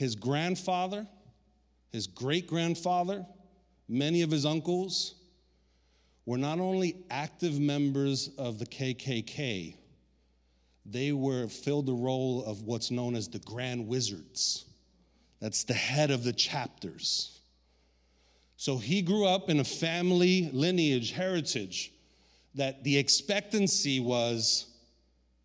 His 0.00 0.16
grandfather, 0.16 1.06
his 1.92 2.06
great 2.06 2.46
grandfather, 2.46 3.26
many 3.86 4.22
of 4.22 4.30
his 4.30 4.46
uncles 4.46 5.14
were 6.24 6.38
not 6.38 6.58
only 6.58 6.96
active 7.10 7.60
members 7.60 8.30
of 8.38 8.58
the 8.58 8.64
KKK, 8.64 9.74
they 10.86 11.12
were 11.12 11.48
filled 11.48 11.84
the 11.84 11.92
role 11.92 12.42
of 12.46 12.62
what's 12.62 12.90
known 12.90 13.14
as 13.14 13.28
the 13.28 13.40
Grand 13.40 13.88
Wizards. 13.88 14.64
That's 15.38 15.64
the 15.64 15.74
head 15.74 16.10
of 16.10 16.24
the 16.24 16.32
chapters. 16.32 17.38
So 18.56 18.78
he 18.78 19.02
grew 19.02 19.26
up 19.26 19.50
in 19.50 19.60
a 19.60 19.64
family 19.64 20.48
lineage, 20.54 21.12
heritage, 21.12 21.92
that 22.54 22.84
the 22.84 22.96
expectancy 22.96 24.00
was 24.00 24.64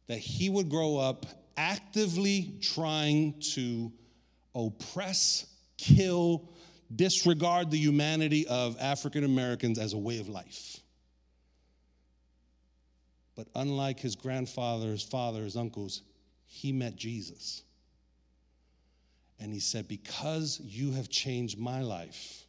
that 0.08 0.20
he 0.20 0.50
would 0.50 0.70
grow 0.70 0.96
up 0.96 1.26
actively 1.58 2.54
trying 2.62 3.38
to 3.54 3.92
oppress, 4.56 5.46
kill, 5.78 6.50
disregard 6.96 7.70
the 7.70 7.78
humanity 7.78 8.48
of 8.48 8.78
African 8.80 9.24
Americans 9.24 9.78
as 9.78 9.94
a 9.94 9.98
way 9.98 10.20
of 10.20 10.30
life. 10.30 10.78
But 13.36 13.48
unlike 13.54 14.00
his 14.00 14.16
grandfather, 14.16 14.88
his 14.88 15.04
father, 15.04 15.44
his 15.44 15.58
uncles, 15.58 16.02
he 16.46 16.72
met 16.72 16.96
Jesus. 16.96 17.64
And 19.40 19.54
he 19.54 19.60
said, 19.60 19.88
Because 19.88 20.62
you 20.64 20.94
have 20.94 21.10
changed 21.10 21.60
my 21.60 21.82
life, 21.82 22.46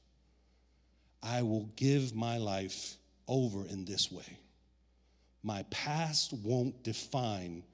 I 1.23 1.43
will 1.43 1.69
give 1.75 2.15
my 2.15 2.39
life 2.39 2.97
over 3.27 3.67
in 3.67 3.85
this 3.85 4.13
way. 4.13 4.39
My 5.43 5.65
past 5.71 6.33
won't 6.33 6.85
define 6.85 7.65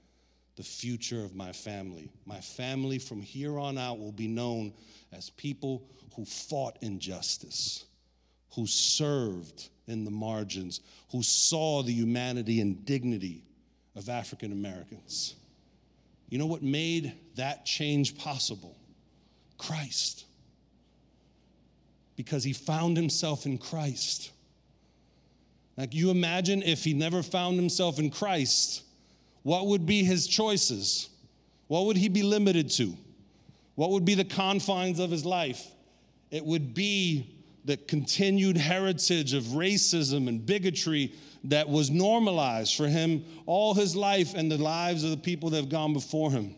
the 0.57 0.62
future 0.62 1.25
of 1.25 1.35
my 1.35 1.53
family. 1.53 2.11
My 2.27 2.41
family 2.41 2.99
from 2.99 3.23
here 3.23 3.59
on 3.59 3.79
out 3.79 3.99
will 3.99 4.12
be 4.12 4.29
known 4.29 4.73
as 5.12 5.31
people 5.31 5.88
who 6.15 6.25
fought 6.25 6.79
injustice, 6.83 7.85
who 8.55 8.67
served 8.67 9.69
in 9.87 10.05
the 10.05 10.11
margins, 10.11 10.81
who 11.11 11.23
saw 11.23 11.83
the 11.83 11.93
humanity 11.93 12.61
and 12.61 12.85
dignity 12.85 13.45
of 13.97 14.09
African 14.09 14.53
Americans. 14.53 15.35
You 16.29 16.38
know 16.38 16.47
what 16.47 16.62
made 16.62 17.15
that 17.37 17.65
change 17.65 18.17
possible? 18.17 18.77
Christ. 19.59 20.25
Because 22.17 22.45
he 22.45 22.53
found 22.53 22.97
himself 22.97 23.47
in 23.47 23.59
Christ. 23.59 24.31
Like, 25.77 25.95
you 25.95 26.11
imagine 26.11 26.62
if 26.62 26.85
he 26.85 26.93
never 26.93 27.23
found 27.23 27.57
himself 27.57 27.99
in 27.99 28.11
Christ, 28.11 28.83
what 29.43 29.67
would 29.67 29.87
be 29.87 30.05
his 30.05 30.27
choices? 30.27 31.09
What 31.69 31.87
would 31.87 31.97
he 31.97 32.09
be 32.09 32.23
limited 32.23 32.71
to? 32.73 32.97
What 33.75 33.91
would 33.91 34.05
be 34.05 34.15
the 34.15 34.25
confines 34.25 34.99
of 34.99 35.11
his 35.11 35.25
life? 35.25 35.67
It 36.31 36.45
would 36.45 36.75
be 36.75 37.37
the 37.65 37.77
continued 37.77 38.57
heritage 38.57 39.35
of 39.35 39.45
racism 39.45 40.29
and 40.29 40.45
bigotry 40.45 41.13
that 41.45 41.69
was 41.69 41.91
normalized 41.91 42.77
for 42.77 42.87
him 42.87 43.25
all 43.47 43.75
his 43.75 43.97
life 43.97 44.35
and 44.35 44.51
the 44.51 44.59
lives 44.59 45.05
of 45.05 45.11
the 45.11 45.17
people 45.17 45.51
that 45.51 45.57
have 45.57 45.69
gone 45.69 45.93
before 45.93 46.31
him. 46.31 46.55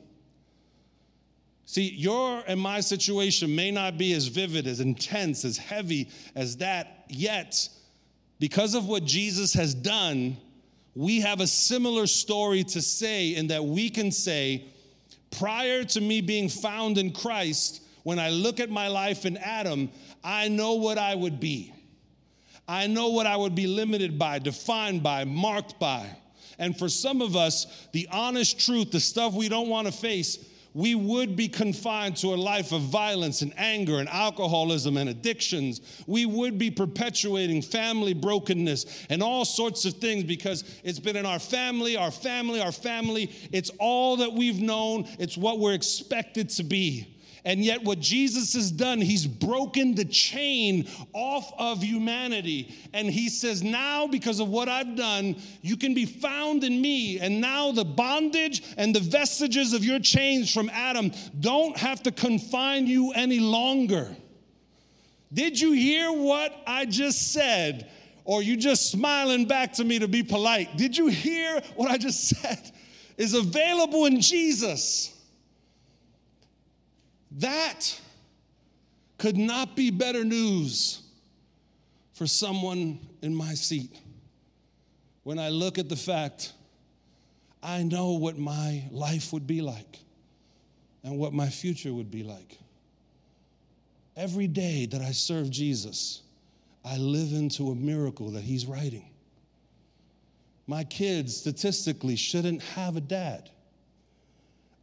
See, 1.67 1.91
your 1.91 2.43
and 2.47 2.61
my 2.61 2.81
situation 2.81 3.55
may 3.55 3.71
not 3.71 3.97
be 3.97 4.13
as 4.13 4.27
vivid, 4.27 4.67
as 4.67 4.81
intense, 4.81 5.45
as 5.45 5.57
heavy 5.57 6.11
as 6.35 6.59
that, 6.59 7.05
yet, 7.09 7.69
because 8.39 8.75
of 8.75 8.87
what 8.87 9.05
Jesus 9.05 9.55
has 9.55 9.75
done, 9.75 10.37
we 10.95 11.21
have 11.21 11.41
a 11.41 11.47
similar 11.47 12.07
story 12.07 12.63
to 12.65 12.81
say 12.81 13.35
in 13.35 13.49
that 13.49 13.65
we 13.65 13.91
can 13.91 14.13
say, 14.13 14.67
prior 15.31 15.85
to 15.85 16.01
me 16.01 16.21
being 16.21 16.49
found 16.49 16.99
in 16.99 17.13
Christ, 17.13 17.83
when 18.05 18.19
I 18.19 18.31
look 18.31 18.61
at 18.61 18.71
my 18.71 18.89
life 18.89 19.27
in 19.27 19.37
Adam, 19.39 19.91
I 20.23 20.49
know 20.49 20.75
what 20.75 20.99
I 20.99 21.15
would 21.15 21.41
be. 21.41 21.73
I 22.69 22.87
know 22.87 23.09
what 23.09 23.27
I 23.27 23.37
would 23.37 23.55
be 23.55 23.67
limited 23.67 24.19
by, 24.19 24.39
defined 24.39 25.03
by, 25.03 25.25
marked 25.25 25.79
by. 25.79 26.09
And 26.59 26.79
for 26.79 26.89
some 26.89 27.21
of 27.21 27.35
us, 27.35 27.89
the 27.93 28.09
honest 28.13 28.65
truth, 28.65 28.91
the 28.91 29.01
stuff 29.01 29.35
we 29.35 29.49
don't 29.49 29.69
want 29.69 29.87
to 29.87 29.93
face, 29.93 30.39
we 30.75 30.97
would 30.97 31.37
be 31.37 31.49
confined 31.49 32.17
to 32.17 32.35
a 32.35 32.37
life 32.37 32.73
of 32.73 32.83
violence 32.83 33.43
and 33.43 33.55
anger 33.57 34.01
and 34.01 34.09
alcoholism 34.09 34.97
and 34.97 35.09
addictions. 35.09 35.81
We 36.09 36.27
would 36.27 36.59
be 36.59 36.71
perpetuating 36.71 37.63
family 37.63 38.13
brokenness 38.13 39.07
and 39.09 39.23
all 39.23 39.45
sorts 39.45 39.85
of 39.85 39.95
things 39.95 40.25
because 40.25 40.65
it's 40.83 40.99
been 40.99 41.17
in 41.17 41.27
our 41.27 41.39
family, 41.39 41.97
our 41.97 42.11
family, 42.11 42.61
our 42.61 42.73
family. 42.73 43.33
It's 43.53 43.71
all 43.79 44.17
that 44.17 44.33
we've 44.33 44.61
known, 44.61 45.09
it's 45.21 45.39
what 45.39 45.61
we're 45.61 45.75
expected 45.75 46.49
to 46.51 46.65
be. 46.65 47.14
And 47.47 47.63
yet, 47.63 47.85
what 47.85 48.01
Jesus 48.01 48.55
has 48.55 48.71
done, 48.71 49.03
he's 49.03 49.27
broken 49.27 49.95
the 49.95 50.07
chain 50.07 50.89
off 51.13 51.53
of 51.59 51.83
humanity. 51.83 52.75
And 52.95 53.09
he 53.11 53.29
says, 53.29 53.63
Now, 53.63 54.07
because 54.07 54.41
of 54.41 54.49
what 54.49 54.67
I've 54.67 54.97
done, 54.97 55.37
you 55.61 55.77
can 55.77 55.93
be 55.93 56.07
found 56.07 56.65
in 56.65 56.81
me. 56.81 57.21
And 57.21 57.43
now, 57.43 57.71
the 57.71 57.85
bondage 57.85 58.63
and 58.79 58.95
the 58.95 59.01
vestiges 59.01 59.75
of 59.75 59.85
your 59.85 59.99
chains 59.99 60.53
from 60.53 60.71
Adam 60.71 61.13
don't 61.39 61.77
have 61.77 62.03
to 62.05 62.13
confine 62.13 62.87
you 62.87 63.13
any 63.13 63.41
longer. 63.41 64.17
Did 65.31 65.61
you 65.61 65.73
hear 65.73 66.13
what 66.13 66.55
I 66.67 66.87
just 66.87 67.33
said? 67.33 67.91
Or 68.25 68.43
you 68.43 68.57
just 68.57 68.91
smiling 68.91 69.45
back 69.45 69.75
to 69.75 69.85
me 69.85 69.99
to 69.99 70.09
be 70.09 70.23
polite? 70.23 70.79
Did 70.79 70.97
you 70.97 71.09
hear 71.09 71.61
what 71.77 71.91
I 71.91 71.99
just 71.99 72.27
said? 72.29 72.73
Is 73.19 73.35
available 73.35 74.07
in 74.07 74.23
Jesus. 74.23 75.14
That 77.39 78.01
could 79.19 79.37
not 79.37 79.75
be 79.75 79.91
better 79.91 80.25
news 80.25 81.03
for 82.13 82.27
someone 82.27 83.01
in 83.23 83.35
my 83.35 83.55
seat. 83.55 83.99
When 85.25 85.39
I 85.39 85.49
look 85.49 85.79
at 85.79 85.89
the 85.89 85.97
fact, 85.97 86.53
I 87.63 87.83
know 87.83 88.13
what 88.13 88.39
my 88.39 88.85
life 88.91 89.33
would 89.33 89.47
be 89.47 89.63
like 89.63 89.99
and 91.03 91.19
what 91.19 91.33
my 91.33 91.49
future 91.49 91.93
would 91.93 92.11
be 92.11 92.23
like. 92.23 92.59
Every 94.17 94.47
day 94.47 94.87
that 94.87 95.01
I 95.01 95.11
serve 95.11 95.51
Jesus, 95.51 96.23
I 96.85 96.99
live 96.99 97.33
into 97.33 97.71
a 97.71 97.75
miracle 97.75 98.31
that 98.33 98.43
He's 98.43 98.67
writing. 98.67 99.11
My 100.67 100.85
kids 100.85 101.37
statistically 101.37 102.15
shouldn't 102.15 102.63
have 102.63 102.97
a 102.97 103.01
dad. 103.01 103.51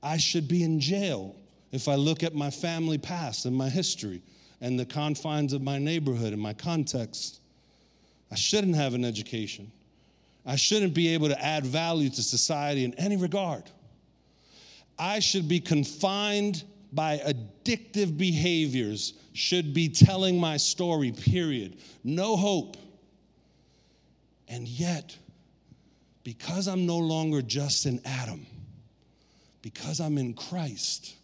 I 0.04 0.18
should 0.18 0.48
be 0.48 0.64
in 0.64 0.80
jail 0.80 1.36
if 1.72 1.88
I 1.88 1.96
look 1.96 2.24
at 2.24 2.36
my 2.36 2.50
family 2.50 2.98
past 2.98 3.46
and 3.46 3.56
my 3.56 3.70
history 3.70 4.22
and 4.60 4.80
the 4.80 4.86
confines 4.86 5.54
of 5.54 5.62
my 5.62 5.78
neighborhood 5.78 6.34
and 6.34 6.42
my 6.42 6.54
context, 6.54 7.40
I 8.32 8.36
shouldn't 8.36 8.76
have 8.76 8.94
an 8.94 9.06
education. 9.06 9.72
I 10.46 10.56
shouldn't 10.56 10.94
be 10.94 11.10
able 11.10 11.28
to 11.30 11.42
add 11.44 11.66
value 11.66 12.10
to 12.10 12.24
society 12.24 12.84
in 12.84 12.94
any 12.96 13.18
regard. 13.18 13.64
I 14.98 15.20
should 15.20 15.48
be 15.48 15.60
confined 15.60 16.64
by 16.94 17.20
addictive 17.20 18.18
behaviors, 18.18 19.14
should 19.34 19.74
be 19.74 19.88
telling 19.88 20.40
my 20.40 20.58
story, 20.58 21.12
period. 21.12 21.78
No 22.04 22.36
hope. 22.36 22.76
And 24.48 24.68
yet, 24.68 25.16
because 26.24 26.68
I'm 26.68 26.86
no 26.86 26.98
longer 26.98 27.42
just 27.42 27.86
an 27.86 28.02
Adam, 28.04 28.46
because 29.62 30.02
I'm 30.02 30.18
in 30.18 30.34
Christ, 30.34 31.16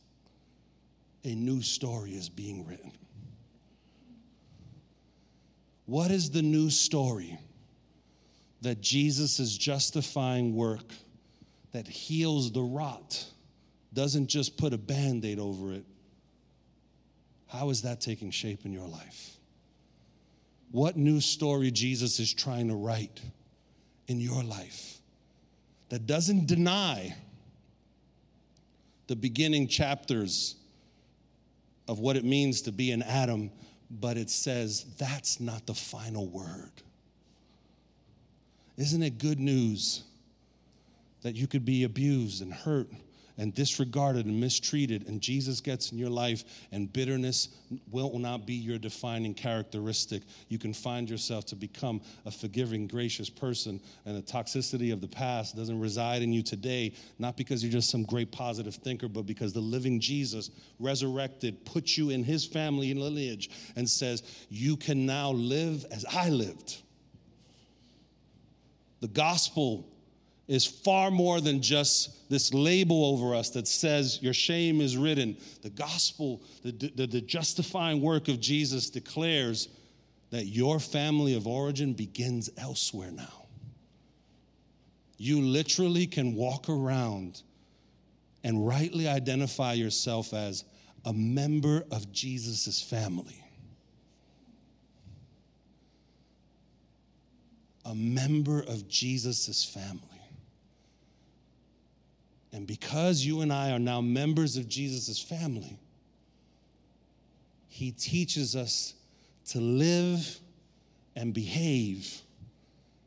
a 1.28 1.36
new 1.36 1.62
story 1.62 2.12
is 2.12 2.30
being 2.30 2.66
written. 2.66 2.92
What 5.86 6.10
is 6.10 6.32
the 6.32 6.42
new 6.42 6.70
story? 6.70 7.38
That 8.62 8.82
Jesus' 8.82 9.40
is 9.40 9.56
justifying 9.56 10.56
work 10.56 10.92
that 11.74 11.88
heals 11.88 12.52
the 12.52 12.64
rot 12.64 13.26
doesn't 13.94 14.28
just 14.28 14.58
put 14.58 14.74
a 14.74 14.78
band 14.78 15.24
aid 15.26 15.40
over 15.40 15.74
it. 15.74 15.86
How 17.48 17.70
is 17.70 17.84
that 17.84 18.02
taking 18.02 18.32
shape 18.32 18.66
in 18.66 18.74
your 18.74 18.88
life? 18.88 19.38
What 20.72 20.98
new 20.98 21.22
story 21.22 21.72
Jesus 21.72 22.20
is 22.20 22.34
trying 22.34 22.68
to 22.70 22.76
write 22.76 23.22
in 24.08 24.20
your 24.20 24.44
life 24.44 25.00
that 25.90 26.06
doesn't 26.06 26.48
deny 26.48 27.16
the 29.08 29.16
beginning 29.16 29.68
chapters 29.68 30.57
of 31.88 32.00
what 32.00 32.16
it 32.16 32.26
means 32.26 32.62
to 32.64 32.72
be 32.72 32.92
an 32.92 33.02
Adam, 33.04 33.52
but 33.90 34.18
it 34.18 34.30
says 34.30 34.86
that's 34.98 35.40
not 35.40 35.66
the 35.66 35.74
final 35.74 36.28
word. 36.28 36.72
Isn't 38.78 39.02
it 39.02 39.18
good 39.18 39.40
news 39.40 40.04
that 41.22 41.36
you 41.36 41.48
could 41.48 41.66
be 41.66 41.84
abused 41.84 42.42
and 42.42 42.54
hurt 42.54 42.90
and 43.38 43.54
disregarded 43.54 44.26
and 44.26 44.40
mistreated, 44.40 45.08
and 45.08 45.22
Jesus 45.22 45.62
gets 45.62 45.92
in 45.92 45.98
your 45.98 46.10
life, 46.10 46.44
and 46.72 46.92
bitterness 46.92 47.50
will 47.92 48.18
not 48.18 48.46
be 48.46 48.54
your 48.54 48.78
defining 48.78 49.34
characteristic. 49.34 50.24
You 50.50 50.58
can 50.58 50.74
find 50.74 51.10
yourself 51.10 51.46
to 51.48 51.56
become 51.56 52.02
a 52.26 52.32
forgiving, 52.32 52.88
gracious 52.88 53.30
person, 53.30 53.80
and 54.06 54.18
the 54.18 54.22
toxicity 54.22 54.92
of 54.92 55.02
the 55.02 55.08
past 55.08 55.56
doesn't 55.56 55.80
reside 55.80 56.22
in 56.22 56.34
you 56.34 56.42
today, 56.42 56.94
not 57.20 57.38
because 57.38 57.64
you're 57.64 57.72
just 57.72 57.90
some 57.90 58.04
great 58.04 58.32
positive 58.32 58.76
thinker, 58.76 59.08
but 59.08 59.26
because 59.26 59.54
the 59.54 59.60
living 59.60 60.00
Jesus, 60.00 60.50
resurrected, 60.80 61.64
puts 61.66 61.98
you 61.98 62.10
in 62.10 62.24
his 62.24 62.46
family 62.46 62.92
and 62.92 63.00
lineage 63.00 63.50
and 63.76 63.88
says, 63.88 64.24
You 64.50 64.78
can 64.78 65.06
now 65.06 65.32
live 65.32 65.86
as 65.92 66.06
I 66.12 66.30
lived. 66.30 66.82
The 69.00 69.08
gospel 69.08 69.88
is 70.48 70.66
far 70.66 71.12
more 71.12 71.42
than 71.42 71.62
just 71.62 72.30
this 72.30 72.54
label 72.54 73.06
over 73.06 73.36
us 73.36 73.50
that 73.52 73.68
says 73.68 74.22
your 74.22 74.34
shame 74.34 74.82
is 74.82 74.96
written. 74.96 75.38
The 75.62 75.70
gospel, 75.70 76.42
the, 76.64 76.72
the, 76.72 77.08
the, 77.08 77.22
justifying 77.22 78.02
work 78.02 78.28
of 78.28 78.40
Jesus 78.40 78.90
declares 78.90 79.70
that 80.30 80.46
your 80.46 80.80
family 80.80 81.36
of 81.36 81.48
origin 81.48 81.94
begins 81.94 82.50
elsewhere 82.58 83.12
now. 83.12 83.46
You 85.18 85.42
literally 85.42 86.06
can 86.06 86.36
walk 86.36 86.70
around 86.70 87.42
and 88.44 88.66
rightly 88.66 89.08
identify 89.08 89.74
yourself 89.74 90.34
as 90.34 90.64
a 91.06 91.14
member 91.14 91.84
of 91.92 92.12
Jesus' 92.12 92.82
family. 92.82 93.44
A 97.86 97.96
member 97.96 98.60
of 98.62 98.88
Jesus' 98.88 99.64
family. 99.64 100.17
And 102.58 102.66
because 102.66 103.24
you 103.24 103.42
and 103.42 103.54
I 103.54 103.70
are 103.70 103.78
now 103.78 104.02
members 104.02 104.58
of 104.58 104.68
Jesus' 104.68 105.20
family, 105.20 105.78
he 107.68 107.92
teaches 107.92 108.56
us 108.56 108.96
to 109.50 109.60
live 109.60 110.40
and 111.16 111.36
behave 111.36 112.20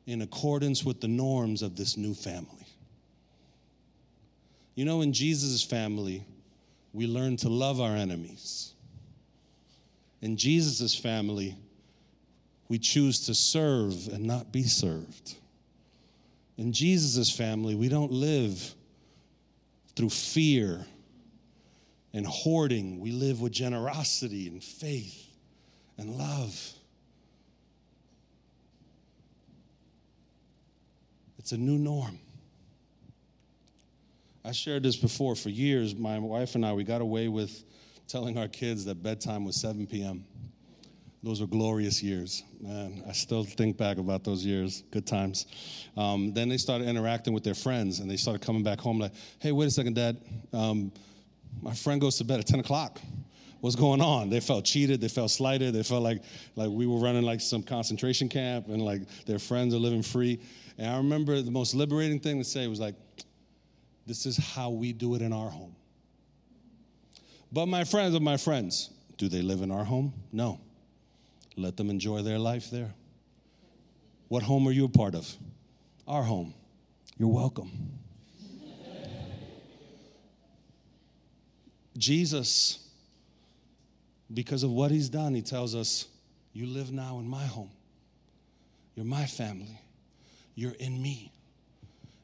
in 0.07 0.23
accordance 0.23 0.85
with 0.85 1.01
the 1.01 1.09
norms 1.09 1.63
of 1.63 1.75
this 1.75 1.97
new 1.97 2.15
family. 2.15 2.65
You 4.77 4.85
know, 4.85 5.01
in 5.01 5.13
Jesus' 5.13 5.65
family, 5.65 6.25
we 6.93 7.09
learn 7.09 7.37
to 7.39 7.49
love 7.49 7.81
our 7.81 7.97
enemies. 7.97 8.75
In 10.23 10.37
Jesus' 10.37 10.95
family, 10.95 11.57
we 12.69 12.79
choose 12.79 13.27
to 13.27 13.35
serve 13.35 14.07
and 14.13 14.23
not 14.23 14.53
be 14.53 14.63
served. 14.63 15.35
In 16.57 16.73
Jesus' 16.73 17.37
family, 17.37 17.75
we 17.75 17.89
don't 17.89 18.13
live 18.13 18.77
through 19.97 20.11
fear 20.11 20.85
and 22.13 22.27
hoarding. 22.27 23.01
We 23.01 23.13
live 23.13 23.41
with 23.41 23.53
generosity 23.53 24.49
and 24.49 24.63
faith 24.63 25.27
and 25.99 26.17
love. 26.17 26.75
It's 31.39 31.53
a 31.53 31.57
new 31.57 31.79
norm. 31.79 32.19
I 34.45 34.53
shared 34.53 34.83
this 34.83 34.97
before. 34.97 35.35
For 35.35 35.51
years, 35.51 35.95
my 35.95 36.19
wife 36.19 36.55
and 36.55 36.65
I, 36.65 36.73
we 36.73 36.85
got 36.85 37.01
away 37.01 37.29
with 37.29 37.65
telling 38.09 38.39
our 38.39 38.49
kids 38.49 38.85
that 38.87 39.03
bedtime 39.03 39.45
was 39.45 39.57
7 39.57 39.87
p.m. 39.87 40.25
Those 41.23 41.43
were 41.43 41.47
glorious 41.47 42.03
years, 42.03 42.43
man. 42.61 43.03
I 43.07 43.13
still 43.13 43.45
think 43.45 43.77
back 43.77 43.99
about 43.99 44.25
those 44.25 44.43
years, 44.45 44.85
good 44.91 45.07
times. 45.07 45.45
Um, 45.95 46.33
then 46.33 46.49
they 46.49 46.57
started 46.57 46.89
interacting 46.89 47.35
with 47.35 47.45
their 47.45 47.55
friends, 47.55 48.01
and 48.01 48.11
they 48.11 48.17
started 48.17 48.41
coming 48.41 48.63
back 48.63 48.81
home 48.81 48.99
like, 48.99 49.13
"Hey, 49.39 49.53
wait 49.53 49.67
a 49.67 49.71
second, 49.71 49.97
Dad. 49.97 50.17
Um, 50.55 50.91
my 51.61 51.75
friend 51.75 52.01
goes 52.01 52.17
to 52.19 52.25
bed 52.25 52.41
at 52.41 52.47
10 52.47 52.61
o'clock. 52.61 53.03
What's 53.61 53.77
going 53.77 54.01
on?" 54.01 54.31
They 54.31 54.41
felt 54.41 54.65
cheated. 54.65 55.03
They 55.03 55.09
felt 55.09 55.31
slighted. 55.31 55.75
They 55.75 55.83
felt 55.83 56.03
like 56.03 56.23
like 56.57 56.71
we 56.71 56.87
were 56.87 56.99
running 56.99 57.23
like 57.23 57.43
some 57.43 57.63
concentration 57.63 58.31
camp, 58.31 58.69
and 58.69 58.81
like 58.81 59.03
their 59.27 59.39
friends 59.39 59.75
are 59.75 59.79
living 59.79 60.03
free. 60.03 60.41
And 60.79 60.89
I 60.89 60.97
remember 60.97 61.43
the 61.43 61.51
most 61.51 61.75
liberating 61.75 62.19
thing 62.19 62.39
to 62.39 62.45
say 62.45 62.67
was 62.67 62.81
like, 62.81 62.95
"This 64.07 64.25
is 64.25 64.39
how 64.39 64.71
we 64.71 64.95
do 64.95 65.15
it 65.17 65.21
in 65.21 65.35
our 65.35 65.51
home." 65.51 65.77
But 67.53 67.67
my 67.67 67.85
friends 67.85 68.15
are 68.15 68.21
my 68.21 68.39
friends. 68.39 68.89
Do 69.19 69.29
they 69.29 69.43
live 69.43 69.61
in 69.61 69.71
our 69.71 69.85
home? 69.85 70.15
No. 70.33 70.61
Let 71.61 71.77
them 71.77 71.91
enjoy 71.91 72.23
their 72.23 72.39
life 72.39 72.71
there. 72.71 72.95
What 74.29 74.43
home 74.43 74.67
are 74.67 74.73
you 74.73 74.87
a 74.87 74.89
part 74.89 75.15
of? 75.15 75.31
Our 76.09 76.23
home. 76.23 76.55
You're 77.19 77.29
welcome. 77.29 77.71
Jesus, 81.99 82.89
because 84.33 84.63
of 84.63 84.71
what 84.71 84.91
he's 84.91 85.11
done, 85.11 85.35
he 85.35 85.43
tells 85.43 85.75
us, 85.75 86.07
You 86.53 86.67
live 86.67 86.93
now 86.93 87.19
in 87.19 87.29
my 87.29 87.45
home. 87.45 87.71
You're 88.95 89.05
my 89.05 89.27
family. 89.27 89.81
You're 90.55 90.77
in 90.79 91.01
me. 91.03 91.33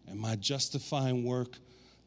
And 0.08 0.18
my 0.18 0.36
justifying 0.36 1.24
work 1.24 1.58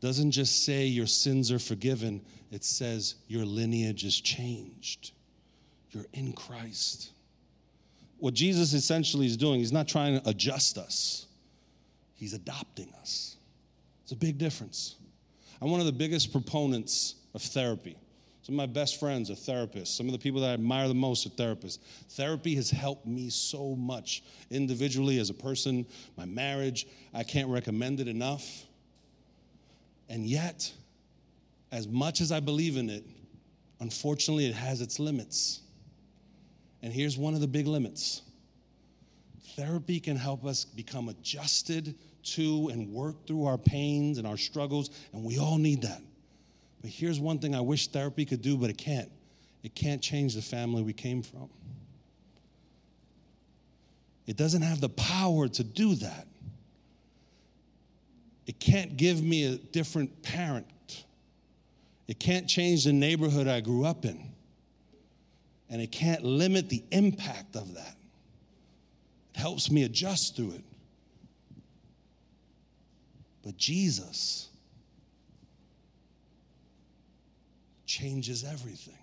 doesn't 0.02 0.32
just 0.32 0.66
say 0.66 0.86
your 0.86 1.08
sins 1.08 1.52
are 1.52 1.60
forgiven, 1.60 2.22
it 2.52 2.64
says 2.64 3.16
your 3.28 3.46
lineage 3.46 4.04
is 4.04 4.20
changed. 4.20 5.12
You're 5.92 6.08
in 6.14 6.34
Christ. 6.34 7.12
What 8.20 8.34
Jesus 8.34 8.74
essentially 8.74 9.26
is 9.26 9.38
doing, 9.38 9.60
he's 9.60 9.72
not 9.72 9.88
trying 9.88 10.20
to 10.20 10.30
adjust 10.30 10.78
us, 10.78 11.26
he's 12.16 12.34
adopting 12.34 12.94
us. 13.02 13.38
It's 14.04 14.12
a 14.12 14.18
big 14.18 14.38
difference. 14.38 14.96
I'm 15.62 15.72
one 15.72 15.80
of 15.80 15.86
the 15.86 15.92
biggest 15.92 16.32
proponents 16.32 17.16
of 17.34 17.42
therapy. 17.42 17.98
Some 18.42 18.60
of 18.60 18.68
my 18.68 18.74
best 18.74 19.00
friends 19.00 19.30
are 19.30 19.36
therapists. 19.36 19.90
Some 19.90 20.08
of 20.08 20.14
the 20.14 20.18
people 20.18 20.42
that 20.42 20.50
I 20.50 20.54
admire 20.54 20.88
the 20.88 20.96
most 20.96 21.26
are 21.28 21.30
therapists. 21.30 21.78
Therapy 22.10 22.56
has 22.56 22.72
helped 22.72 23.06
me 23.06 23.30
so 23.30 23.76
much 23.76 24.24
individually 24.50 25.20
as 25.20 25.30
a 25.30 25.36
person, 25.36 25.86
my 26.18 26.26
marriage. 26.26 26.88
I 27.14 27.22
can't 27.22 27.48
recommend 27.48 28.00
it 28.00 28.08
enough. 28.08 28.66
And 30.10 30.26
yet, 30.26 30.72
as 31.72 31.88
much 31.88 32.22
as 32.22 32.32
I 32.32 32.40
believe 32.40 32.78
in 32.78 32.90
it, 32.90 33.06
unfortunately, 33.82 34.48
it 34.48 34.56
has 34.56 34.82
its 34.82 34.98
limits. 34.98 35.62
And 36.82 36.94
here's 36.94 37.18
one 37.18 37.34
of 37.34 37.42
the 37.42 37.48
big 37.48 37.68
limits 37.68 38.22
therapy 39.56 40.00
can 40.00 40.16
help 40.16 40.46
us 40.46 40.64
become 40.64 41.10
adjusted 41.10 41.96
to 42.24 42.70
and 42.72 42.94
work 42.94 43.28
through 43.28 43.46
our 43.46 43.58
pains 43.58 44.18
and 44.18 44.26
our 44.26 44.38
struggles, 44.38 44.90
and 45.12 45.24
we 45.24 45.38
all 45.38 45.58
need 45.58 45.82
that. 45.82 46.02
But 46.82 46.92
here's 46.92 47.20
one 47.20 47.40
thing 47.40 47.56
I 47.56 47.62
wish 47.62 47.88
therapy 47.88 48.26
could 48.26 48.42
do, 48.42 48.58
but 48.58 48.70
it 48.70 48.78
can't 48.78 49.10
it 49.64 49.76
can't 49.76 50.02
change 50.02 50.36
the 50.36 50.42
family 50.42 50.82
we 50.82 50.94
came 50.94 51.22
from. 51.22 51.50
It 54.26 54.38
doesn't 54.38 54.62
have 54.62 54.80
the 54.80 54.90
power 54.90 55.48
to 55.48 55.64
do 55.64 55.96
that. 55.96 56.28
It 58.46 58.60
can't 58.60 58.96
give 58.96 59.22
me 59.22 59.46
a 59.46 59.58
different 59.58 60.24
parent. 60.24 61.04
It 62.08 62.20
can't 62.20 62.48
change 62.48 62.86
the 62.86 62.94
neighborhood 62.94 63.48
I 63.48 63.60
grew 63.60 63.86
up 63.86 64.06
in. 64.06 64.32
And 65.70 65.82
it 65.82 65.92
can't 65.92 66.24
limit 66.24 66.70
the 66.70 66.84
impact 66.92 67.56
of 67.56 67.76
that. 67.76 67.96
It 69.36 69.40
helps 69.40 69.70
me 69.70 69.84
adjust 69.84 70.36
through 70.36 70.52
it. 70.52 70.64
But 73.44 73.58
Jesus 73.58 74.50
changes 77.86 78.44
everything. 78.44 78.98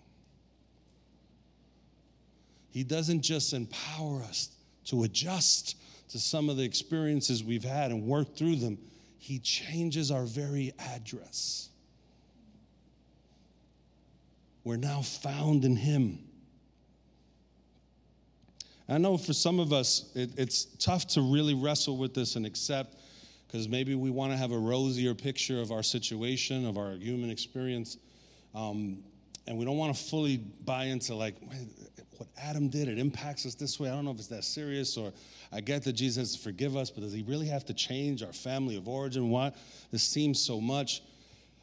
He 2.71 2.85
doesn't 2.85 3.23
just 3.23 3.53
empower 3.53 4.23
us 4.23 4.51
to 4.87 5.05
adjust 5.05 5.77
to 6.11 6.19
some 6.19 6.49
of 6.49 6.57
the 6.57 6.65
experiences 6.65 7.43
we've 7.43 7.65
had 7.65 7.91
and 7.91 8.03
work 8.03 8.37
through 8.37 8.57
them 8.57 8.79
he 9.27 9.41
changes 9.41 10.13
our 10.13 10.25
very 10.25 10.73
address. 10.79 11.69
We're 14.63 14.77
now 14.77 15.03
found 15.03 15.65
in 15.65 15.75
Him. 15.75 16.26
I 18.89 18.99
know 18.99 19.17
for 19.17 19.33
some 19.33 19.59
of 19.59 19.73
us, 19.73 20.11
it, 20.15 20.31
it's 20.39 20.65
tough 20.79 21.07
to 21.09 21.21
really 21.21 21.55
wrestle 21.55 21.97
with 21.97 22.15
this 22.15 22.37
and 22.37 22.47
accept 22.47 22.97
because 23.47 23.69
maybe 23.69 23.95
we 23.95 24.11
want 24.11 24.33
to 24.33 24.37
have 24.37 24.53
a 24.53 24.59
rosier 24.59 25.15
picture 25.15 25.61
of 25.61 25.73
our 25.73 25.83
situation, 25.83 26.67
of 26.67 26.79
our 26.79 26.93
human 26.93 27.31
experience. 27.31 27.97
Um, 28.55 29.03
and 29.47 29.59
we 29.59 29.65
don't 29.65 29.77
want 29.77 29.95
to 29.95 30.03
fully 30.03 30.37
buy 30.37 30.85
into 30.85 31.15
like 31.15 31.35
what 32.19 32.29
Adam 32.41 32.69
did, 32.69 32.89
it 32.89 32.99
impacts 32.99 33.45
us 33.45 33.55
this 33.55 33.79
way. 33.79 33.89
I 33.89 33.95
don't 33.95 34.05
know 34.05 34.11
if 34.11 34.19
it's 34.19 34.29
that 34.29 34.45
serious 34.45 34.97
or 34.97 35.13
I 35.53 35.61
get 35.61 35.85
that 35.85 35.93
Jesus 35.93 36.17
has 36.17 36.37
to 36.37 36.43
forgive 36.43 36.77
us, 36.77 36.91
but 36.91 37.03
does 37.03 37.13
he 37.13 37.23
really 37.23 37.47
have 37.47 37.65
to 37.67 37.75
change 37.75 38.23
our 38.23 38.33
family 38.33 38.77
of 38.77 38.89
origin? 38.89 39.31
Why? 39.31 39.53
This 39.91 40.03
seems 40.03 40.41
so 40.41 40.61
much. 40.61 41.03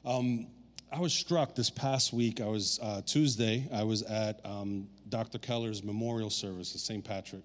Um, 0.06 0.48
I 0.92 1.00
was 1.00 1.14
struck 1.14 1.56
this 1.56 1.70
past 1.70 2.14
week. 2.14 2.40
I 2.40 2.46
was 2.46 2.80
uh, 2.82 3.02
Tuesday. 3.06 3.68
I 3.74 3.84
was 3.84 4.04
at 4.04 4.46
um, 4.46 4.88
Dr. 5.14 5.38
Keller's 5.38 5.84
memorial 5.84 6.32
service 6.32 6.74
at 6.74 6.82
St. 6.82 7.06
Patrick, 7.06 7.44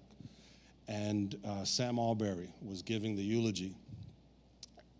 and 0.87 1.37
uh, 1.47 1.63
Sam 1.63 1.99
Allberry 1.99 2.49
was 2.67 2.81
giving 2.81 3.15
the 3.15 3.21
eulogy, 3.21 3.75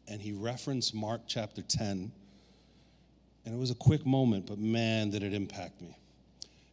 and 0.07 0.21
he 0.21 0.33
referenced 0.33 0.93
Mark 0.93 1.21
chapter 1.25 1.63
10. 1.63 2.11
And 3.43 3.55
it 3.55 3.57
was 3.57 3.71
a 3.71 3.75
quick 3.75 4.05
moment, 4.05 4.45
but 4.45 4.59
man, 4.59 5.09
did 5.09 5.23
it 5.23 5.33
impact 5.33 5.81
me. 5.81 5.97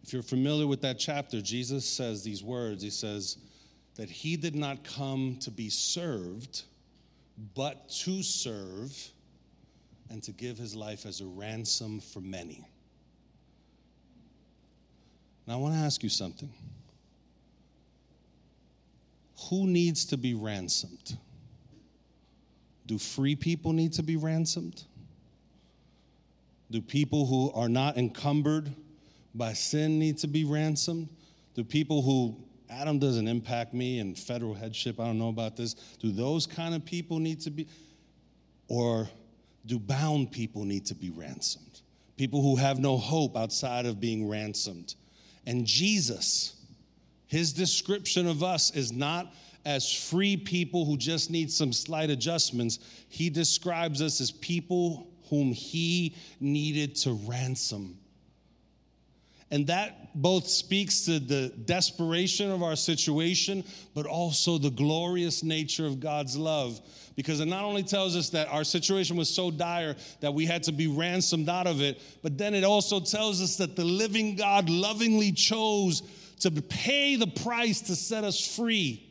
If 0.02 0.12
you're 0.12 0.22
familiar 0.22 0.66
with 0.66 0.82
that 0.82 0.98
chapter, 0.98 1.40
Jesus 1.40 1.88
says 1.88 2.22
these 2.22 2.44
words. 2.44 2.82
He 2.82 2.90
says 2.90 3.38
that 3.94 4.10
he 4.10 4.36
did 4.36 4.54
not 4.54 4.84
come 4.84 5.38
to 5.40 5.50
be 5.50 5.70
served, 5.70 6.64
but 7.54 7.88
to 8.04 8.22
serve 8.22 8.94
and 10.10 10.22
to 10.24 10.32
give 10.32 10.58
his 10.58 10.76
life 10.76 11.06
as 11.06 11.22
a 11.22 11.26
ransom 11.26 12.00
for 12.00 12.20
many. 12.20 12.68
Now, 15.46 15.54
I 15.54 15.56
want 15.56 15.74
to 15.74 15.80
ask 15.80 16.02
you 16.02 16.08
something. 16.08 16.50
Who 19.48 19.66
needs 19.66 20.04
to 20.06 20.16
be 20.16 20.34
ransomed? 20.34 21.16
Do 22.86 22.98
free 22.98 23.36
people 23.36 23.72
need 23.72 23.92
to 23.94 24.02
be 24.02 24.16
ransomed? 24.16 24.82
Do 26.70 26.80
people 26.80 27.26
who 27.26 27.52
are 27.52 27.68
not 27.68 27.96
encumbered 27.96 28.72
by 29.34 29.52
sin 29.52 29.98
need 29.98 30.18
to 30.18 30.26
be 30.26 30.44
ransomed? 30.44 31.08
Do 31.54 31.62
people 31.62 32.02
who 32.02 32.36
Adam 32.68 32.98
doesn't 32.98 33.28
impact 33.28 33.72
me 33.72 34.00
and 34.00 34.18
federal 34.18 34.54
headship, 34.54 34.98
I 34.98 35.04
don't 35.04 35.18
know 35.18 35.28
about 35.28 35.56
this, 35.56 35.74
do 36.00 36.10
those 36.10 36.46
kind 36.46 36.74
of 36.74 36.84
people 36.84 37.18
need 37.18 37.40
to 37.42 37.50
be, 37.50 37.68
or 38.68 39.08
do 39.66 39.78
bound 39.78 40.32
people 40.32 40.64
need 40.64 40.86
to 40.86 40.94
be 40.94 41.10
ransomed? 41.10 41.82
People 42.16 42.42
who 42.42 42.56
have 42.56 42.78
no 42.78 42.96
hope 42.96 43.36
outside 43.36 43.86
of 43.86 44.00
being 44.00 44.28
ransomed. 44.28 44.94
And 45.46 45.64
Jesus, 45.64 46.56
his 47.26 47.52
description 47.52 48.26
of 48.26 48.42
us 48.42 48.74
is 48.74 48.92
not 48.92 49.32
as 49.64 49.92
free 49.92 50.36
people 50.36 50.84
who 50.84 50.96
just 50.96 51.30
need 51.30 51.50
some 51.50 51.72
slight 51.72 52.10
adjustments. 52.10 52.78
He 53.08 53.30
describes 53.30 54.02
us 54.02 54.20
as 54.20 54.30
people 54.30 55.08
whom 55.28 55.52
he 55.52 56.14
needed 56.40 56.94
to 56.96 57.12
ransom 57.26 57.98
and 59.50 59.66
that 59.68 60.10
both 60.14 60.48
speaks 60.48 61.04
to 61.04 61.20
the 61.20 61.52
desperation 61.66 62.50
of 62.50 62.62
our 62.62 62.74
situation, 62.74 63.64
but 63.94 64.06
also 64.06 64.58
the 64.58 64.70
glorious 64.70 65.42
nature 65.44 65.86
of 65.86 66.00
God's 66.00 66.36
love. 66.36 66.80
Because 67.16 67.40
it 67.40 67.46
not 67.46 67.64
only 67.64 67.82
tells 67.82 68.14
us 68.14 68.28
that 68.30 68.48
our 68.48 68.62
situation 68.62 69.16
was 69.16 69.30
so 69.30 69.50
dire 69.50 69.96
that 70.20 70.34
we 70.34 70.44
had 70.44 70.62
to 70.64 70.72
be 70.72 70.86
ransomed 70.86 71.48
out 71.48 71.66
of 71.66 71.80
it, 71.80 72.00
but 72.22 72.36
then 72.36 72.54
it 72.54 72.62
also 72.62 73.00
tells 73.00 73.40
us 73.40 73.56
that 73.56 73.74
the 73.74 73.84
living 73.84 74.36
God 74.36 74.68
lovingly 74.68 75.32
chose 75.32 76.02
to 76.40 76.50
pay 76.50 77.16
the 77.16 77.26
price 77.26 77.80
to 77.82 77.96
set 77.96 78.22
us 78.22 78.54
free. 78.54 79.02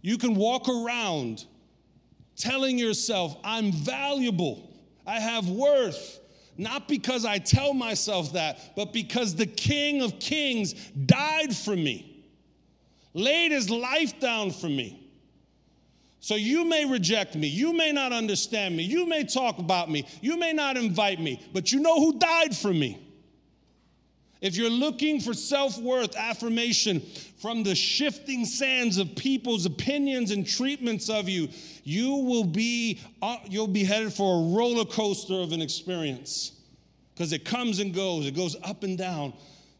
You 0.00 0.18
can 0.18 0.34
walk 0.34 0.68
around 0.68 1.44
telling 2.36 2.76
yourself, 2.76 3.36
I'm 3.44 3.70
valuable, 3.70 4.74
I 5.06 5.20
have 5.20 5.48
worth. 5.48 6.18
Not 6.58 6.86
because 6.88 7.24
I 7.24 7.38
tell 7.38 7.72
myself 7.72 8.32
that, 8.34 8.74
but 8.76 8.92
because 8.92 9.36
the 9.36 9.46
King 9.46 10.02
of 10.02 10.18
Kings 10.18 10.74
died 11.06 11.56
for 11.56 11.74
me, 11.74 12.26
laid 13.14 13.52
his 13.52 13.70
life 13.70 14.18
down 14.20 14.50
for 14.50 14.68
me. 14.68 15.01
So 16.22 16.36
you 16.36 16.64
may 16.64 16.84
reject 16.84 17.34
me, 17.34 17.48
you 17.48 17.72
may 17.72 17.90
not 17.90 18.12
understand 18.12 18.76
me, 18.76 18.84
you 18.84 19.06
may 19.06 19.24
talk 19.24 19.58
about 19.58 19.90
me, 19.90 20.06
you 20.20 20.38
may 20.38 20.52
not 20.52 20.76
invite 20.76 21.20
me, 21.20 21.42
but 21.52 21.72
you 21.72 21.80
know 21.80 21.98
who 21.98 22.16
died 22.16 22.56
for 22.56 22.72
me. 22.72 23.04
If 24.40 24.54
you're 24.54 24.70
looking 24.70 25.20
for 25.20 25.34
self 25.34 25.78
worth 25.78 26.14
affirmation 26.14 27.00
from 27.38 27.64
the 27.64 27.74
shifting 27.74 28.44
sands 28.44 28.98
of 28.98 29.16
people's 29.16 29.66
opinions 29.66 30.30
and 30.30 30.46
treatments 30.46 31.08
of 31.10 31.28
you, 31.28 31.48
you 31.82 32.14
will 32.14 32.44
be, 32.44 33.00
uh, 33.20 33.38
you'll 33.48 33.66
be 33.66 33.82
headed 33.82 34.12
for 34.12 34.36
a 34.36 34.54
roller 34.56 34.84
coaster 34.84 35.40
of 35.40 35.50
an 35.50 35.60
experience. 35.60 36.52
Because 37.14 37.32
it 37.32 37.44
comes 37.44 37.80
and 37.80 37.92
goes, 37.92 38.26
it 38.26 38.36
goes 38.36 38.54
up 38.62 38.84
and 38.84 38.96
down. 38.96 39.32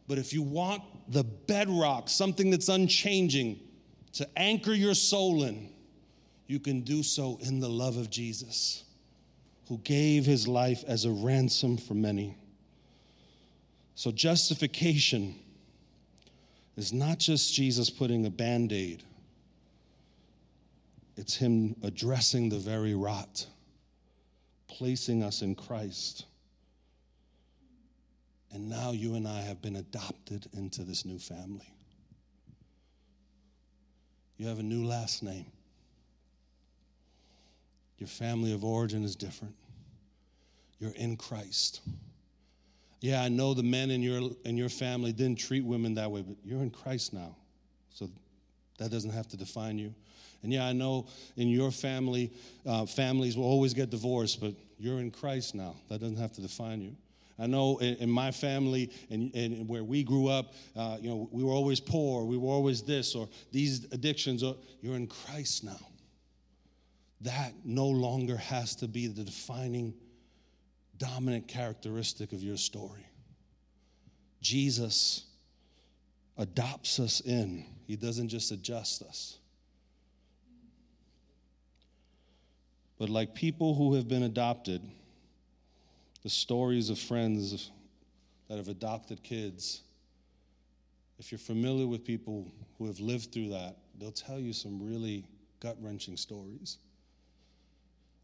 But 0.09 0.19
if 0.19 0.33
you 0.33 0.43
want 0.43 0.83
the 1.07 1.23
bedrock, 1.23 2.09
something 2.09 2.51
that's 2.51 2.69
unchanging, 2.69 3.61
to 4.15 4.29
anchor 4.37 4.75
your 4.75 4.95
soul 4.95 5.45
in, 5.45 5.72
you 6.47 6.61
can 6.61 6.81
do 6.83 7.03
so 7.03 7.39
in 7.41 7.61
the 7.61 7.69
love 7.69 7.97
of 7.97 8.11
Jesus, 8.11 8.85
who 9.69 9.79
gave 9.79 10.27
his 10.27 10.47
life 10.47 10.85
as 10.87 11.05
a 11.05 11.11
ransom 11.11 11.77
for 11.77 11.95
many. 11.95 12.37
So, 13.95 14.11
justification 14.11 15.35
is 16.77 16.93
not 16.93 17.19
just 17.19 17.53
Jesus 17.53 17.91
putting 17.91 18.27
a 18.27 18.31
band 18.31 18.73
aid, 18.73 19.03
it's 21.17 21.37
Him 21.37 21.77
addressing 21.83 22.49
the 22.49 22.59
very 22.59 22.95
rot, 22.95 23.47
placing 24.67 25.23
us 25.23 25.43
in 25.43 25.55
Christ. 25.55 26.25
And 28.51 28.69
now 28.69 28.93
you 28.93 29.15
and 29.15 29.27
I 29.27 29.41
have 29.41 29.63
been 29.63 29.77
adopted 29.77 30.47
into 30.53 30.83
this 30.83 31.05
new 31.05 31.19
family. 31.19 31.73
You 34.37 34.47
have 34.49 34.59
a 34.59 34.63
new 34.63 34.85
last 34.85 35.23
name. 35.23 35.47
Your 38.03 38.09
family 38.09 38.53
of 38.53 38.65
origin 38.65 39.05
is 39.05 39.15
different. 39.15 39.55
You're 40.81 40.91
in 40.97 41.17
Christ. 41.17 41.83
Yeah, 43.01 43.23
I 43.23 43.29
know 43.29 43.55
the 43.55 43.63
men 43.63 43.93
in 43.93 44.03
your 44.03 44.33
in 44.45 44.57
your 44.57 44.71
family 44.71 45.13
didn't 45.13 45.39
treat 45.39 45.65
women 45.65 45.95
that 45.95 46.11
way, 46.11 46.23
but 46.23 46.35
you're 46.45 46.63
in 46.63 46.71
Christ 46.71 47.13
now. 47.13 47.37
So 47.95 48.11
that 48.79 48.91
doesn't 48.91 49.13
have 49.13 49.29
to 49.29 49.37
define 49.37 49.79
you. 49.79 49.95
And 50.43 50.53
yeah, 50.53 50.67
I 50.67 50.73
know 50.73 51.07
in 51.37 51.47
your 51.47 51.71
family, 51.71 52.33
uh, 52.67 52.87
families 52.87 53.37
will 53.37 53.45
always 53.45 53.73
get 53.73 53.91
divorced, 53.91 54.41
but 54.41 54.55
you're 54.81 54.99
in 54.99 55.13
Christ 55.13 55.55
now. 55.55 55.77
That 55.89 56.01
doesn't 56.01 56.17
have 56.17 56.33
to 56.33 56.41
define 56.41 56.81
you. 56.81 56.97
I 57.39 57.47
know 57.47 57.79
in, 57.79 57.95
in 57.99 58.11
my 58.11 58.33
family 58.33 58.91
and, 59.11 59.33
and, 59.37 59.69
where 59.69 59.85
we 59.85 60.03
grew 60.03 60.27
up, 60.27 60.55
uh, 60.75 60.97
you 61.01 61.09
know, 61.09 61.29
we 61.31 61.45
were 61.45 61.53
always 61.53 61.79
poor, 61.79 62.25
we 62.25 62.37
were 62.37 62.51
always 62.51 62.83
this, 62.83 63.15
or 63.15 63.29
these 63.53 63.85
addictions. 63.93 64.43
Or, 64.43 64.57
you're 64.81 64.97
in 64.97 65.07
Christ 65.07 65.63
now. 65.63 65.79
That 67.23 67.53
no 67.65 67.87
longer 67.87 68.37
has 68.37 68.75
to 68.77 68.89
be 68.89 69.07
the 69.07 69.23
defining, 69.23 69.95
dominant 70.99 71.47
characteristic 71.47 72.33
of 72.33 72.43
your 72.43 72.57
story. 72.57 73.07
Jesus 74.41 75.25
adopts 76.37 76.99
us 76.99 77.21
in, 77.21 77.65
He 77.87 77.95
doesn't 77.95 78.29
just 78.29 78.51
adjust 78.51 79.03
us. 79.03 79.39
But 82.99 83.09
like 83.09 83.35
people 83.35 83.75
who 83.75 83.95
have 83.95 84.09
been 84.09 84.25
adopted, 84.25 84.83
the 86.23 86.31
stories 86.31 86.91
of 86.91 86.99
friends 86.99 87.71
that 88.49 88.57
have 88.57 88.69
adopted 88.69 89.23
kids, 89.23 89.83
if 91.19 91.31
you're 91.31 91.39
familiar 91.39 91.87
with 91.87 92.05
people 92.05 92.51
who 92.79 92.87
have 92.87 92.99
lived 93.01 93.33
through 93.33 93.51
that, 93.51 93.77
they'll 93.99 94.11
tell 94.11 94.39
you 94.39 94.53
some 94.53 94.83
really 94.83 95.25
gut 95.61 95.77
wrenching 95.81 96.17
stories 96.17 96.79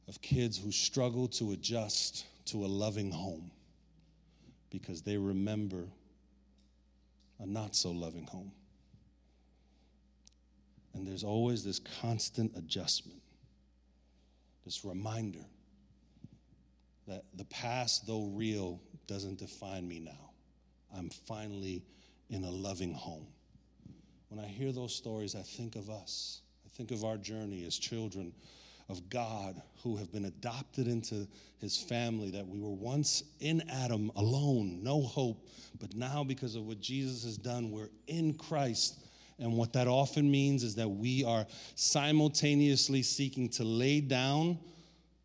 of 0.09 0.21
kids 0.23 0.57
who 0.59 0.73
struggle 0.73 1.29
to 1.29 1.53
adjust 1.53 2.25
to 2.47 2.65
a 2.65 2.67
loving 2.67 3.11
home 3.11 3.51
because 4.71 5.03
they 5.03 5.19
remember 5.19 5.85
a 7.41 7.47
not 7.47 7.77
so 7.77 7.91
loving 7.91 8.25
home. 8.25 8.51
And 10.95 11.07
there's 11.07 11.25
always 11.25 11.63
this 11.63 11.81
constant 12.01 12.57
adjustment, 12.57 13.21
this 14.65 14.85
reminder 14.85 15.45
that 17.07 17.25
the 17.35 17.45
past, 17.45 18.07
though 18.07 18.25
real, 18.35 18.81
doesn't 19.07 19.39
define 19.39 19.87
me 19.87 20.01
now. 20.01 20.31
I'm 20.97 21.11
finally 21.11 21.85
in 22.31 22.45
a 22.45 22.51
loving 22.51 22.93
home. 22.93 23.27
When 24.29 24.43
I 24.43 24.49
hear 24.49 24.73
those 24.73 24.95
stories, 24.95 25.35
I 25.35 25.43
think 25.43 25.77
of 25.77 25.89
us. 25.89 26.41
I 26.67 26.69
think 26.77 26.91
of 26.91 27.05
our 27.05 27.17
journey 27.17 27.65
as 27.65 27.79
children 27.79 28.33
of 28.89 29.09
God 29.11 29.61
who 29.83 29.97
have 29.97 30.11
been 30.13 30.25
adopted 30.25 30.89
into 30.89 31.27
his 31.61 31.77
family, 31.77 32.31
that 32.31 32.47
we 32.47 32.59
were 32.59 32.71
once 32.71 33.23
in 33.41 33.63
Adam 33.71 34.11
alone, 34.17 34.83
no 34.83 35.03
hope, 35.03 35.47
but 35.81 35.95
now 35.95 36.25
because 36.25 36.55
of 36.55 36.67
what 36.67 36.81
Jesus 36.81 37.25
has 37.25 37.37
done, 37.37 37.71
we're 37.71 37.91
in 38.07 38.35
Christ. 38.35 38.99
And 39.39 39.53
what 39.53 39.73
that 39.75 39.87
often 39.87 40.31
means 40.31 40.65
is 40.65 40.75
that 40.77 40.89
we 40.89 41.23
are 41.25 41.47
simultaneously 41.77 43.03
seeking 43.03 43.49
to 43.51 43.65
lay 43.65 44.01
down 44.01 44.59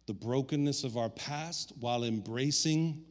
the 0.05 0.14
brokenness 0.14 0.84
of 0.84 0.97
our 0.97 1.09
past 1.09 1.74
while 1.80 2.03
embracing 2.03 3.03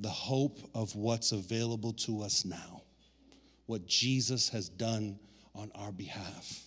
the 0.00 0.08
hope 0.08 0.58
of 0.74 0.94
what's 0.96 1.32
available 1.32 1.92
to 1.92 2.22
us 2.22 2.44
now, 2.44 2.82
what 3.66 3.86
Jesus 3.86 4.48
has 4.48 4.68
done 4.68 5.18
on 5.54 5.70
our 5.74 5.92
behalf. 5.92 6.66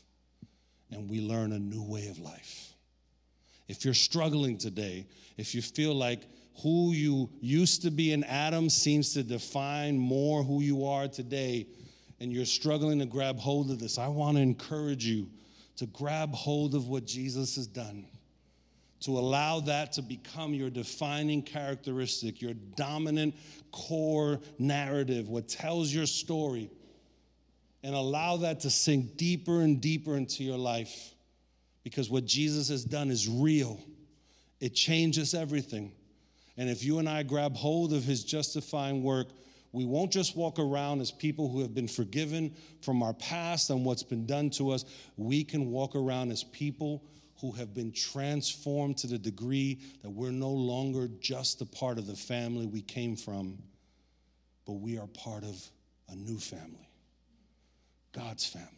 And 0.91 1.09
we 1.09 1.21
learn 1.21 1.51
a 1.51 1.59
new 1.59 1.83
way 1.83 2.07
of 2.07 2.19
life. 2.19 2.72
If 3.73 3.85
you're 3.85 3.95
struggling 3.95 4.59
today, 4.59 5.07
if 5.35 5.55
you 5.55 5.63
feel 5.63 5.95
like 5.95 6.27
who 6.61 6.91
you 6.91 7.31
used 7.41 7.81
to 7.81 7.89
be 7.89 8.11
in 8.13 8.23
Adam 8.25 8.69
seems 8.69 9.13
to 9.15 9.23
define 9.23 9.97
more 9.97 10.43
who 10.43 10.61
you 10.61 10.85
are 10.85 11.07
today, 11.07 11.65
and 12.19 12.31
you're 12.31 12.45
struggling 12.45 12.99
to 12.99 13.07
grab 13.07 13.39
hold 13.39 13.71
of 13.71 13.79
this, 13.79 13.97
I 13.97 14.09
want 14.09 14.37
to 14.37 14.43
encourage 14.43 15.07
you 15.07 15.27
to 15.77 15.87
grab 15.87 16.35
hold 16.35 16.75
of 16.75 16.87
what 16.87 17.05
Jesus 17.05 17.55
has 17.55 17.65
done 17.65 18.05
to 18.99 19.17
allow 19.17 19.59
that 19.61 19.93
to 19.93 20.03
become 20.03 20.53
your 20.53 20.69
defining 20.69 21.41
characteristic, 21.41 22.43
your 22.43 22.53
dominant 22.75 23.33
core 23.71 24.39
narrative, 24.59 25.29
what 25.29 25.47
tells 25.47 25.91
your 25.91 26.05
story, 26.05 26.69
and 27.81 27.95
allow 27.95 28.37
that 28.37 28.59
to 28.59 28.69
sink 28.69 29.17
deeper 29.17 29.61
and 29.61 29.81
deeper 29.81 30.15
into 30.15 30.43
your 30.43 30.59
life. 30.59 31.12
Because 31.83 32.09
what 32.09 32.25
Jesus 32.25 32.69
has 32.69 32.85
done 32.85 33.11
is 33.11 33.27
real, 33.27 33.79
it 34.59 34.73
changes 34.73 35.33
everything. 35.33 35.91
And 36.57 36.69
if 36.69 36.83
you 36.83 36.99
and 36.99 37.09
I 37.09 37.23
grab 37.23 37.55
hold 37.55 37.93
of 37.93 38.03
his 38.03 38.23
justifying 38.23 39.03
work, 39.03 39.27
we 39.71 39.85
won't 39.85 40.11
just 40.11 40.37
walk 40.37 40.59
around 40.59 41.01
as 41.01 41.11
people 41.11 41.49
who 41.49 41.61
have 41.61 41.73
been 41.73 41.87
forgiven 41.87 42.55
from 42.81 43.01
our 43.01 43.13
past 43.13 43.71
and 43.71 43.83
what's 43.83 44.03
been 44.03 44.27
done 44.27 44.51
to 44.51 44.69
us. 44.69 44.85
We 45.17 45.43
can 45.43 45.71
walk 45.71 45.95
around 45.95 46.31
as 46.31 46.43
people 46.43 47.03
who 47.41 47.51
have 47.53 47.73
been 47.73 47.91
transformed 47.91 48.97
to 48.99 49.07
the 49.07 49.17
degree 49.17 49.79
that 50.03 50.09
we're 50.11 50.31
no 50.31 50.51
longer 50.51 51.09
just 51.19 51.59
a 51.61 51.65
part 51.65 51.97
of 51.97 52.05
the 52.05 52.15
family 52.15 52.67
we 52.67 52.81
came 52.83 53.15
from, 53.15 53.57
but 54.65 54.73
we 54.73 54.97
are 54.99 55.07
part 55.07 55.43
of 55.43 55.61
a 56.09 56.15
new 56.15 56.37
family, 56.37 56.87
God's 58.13 58.45
family. 58.45 58.69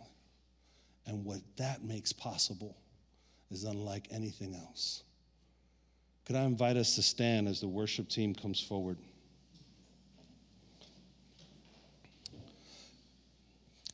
And 1.06 1.26
what 1.26 1.41
that 1.58 1.84
makes 1.84 2.14
possible 2.14 2.78
is 3.56 3.64
unlike 3.64 4.08
anything 4.12 4.53
else. 4.53 5.03
Could 6.26 6.36
I 6.36 6.43
invite 6.43 6.76
us 6.76 6.95
to 6.95 7.01
stand 7.01 7.47
as 7.47 7.62
the 7.62 7.68
worship 7.68 8.10
team 8.10 8.36
comes 8.36 8.60
forward? 8.60 8.97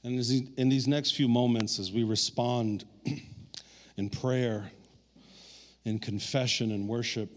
And 0.03 0.13
in 0.57 0.69
these 0.69 0.87
next 0.87 1.11
few 1.11 1.27
moments, 1.27 1.77
as 1.77 1.91
we 1.91 2.03
respond, 2.03 2.85
in 3.97 4.09
prayer, 4.09 4.71
in 5.85 5.99
confession 5.99 6.71
and 6.71 6.87
worship. 6.87 7.29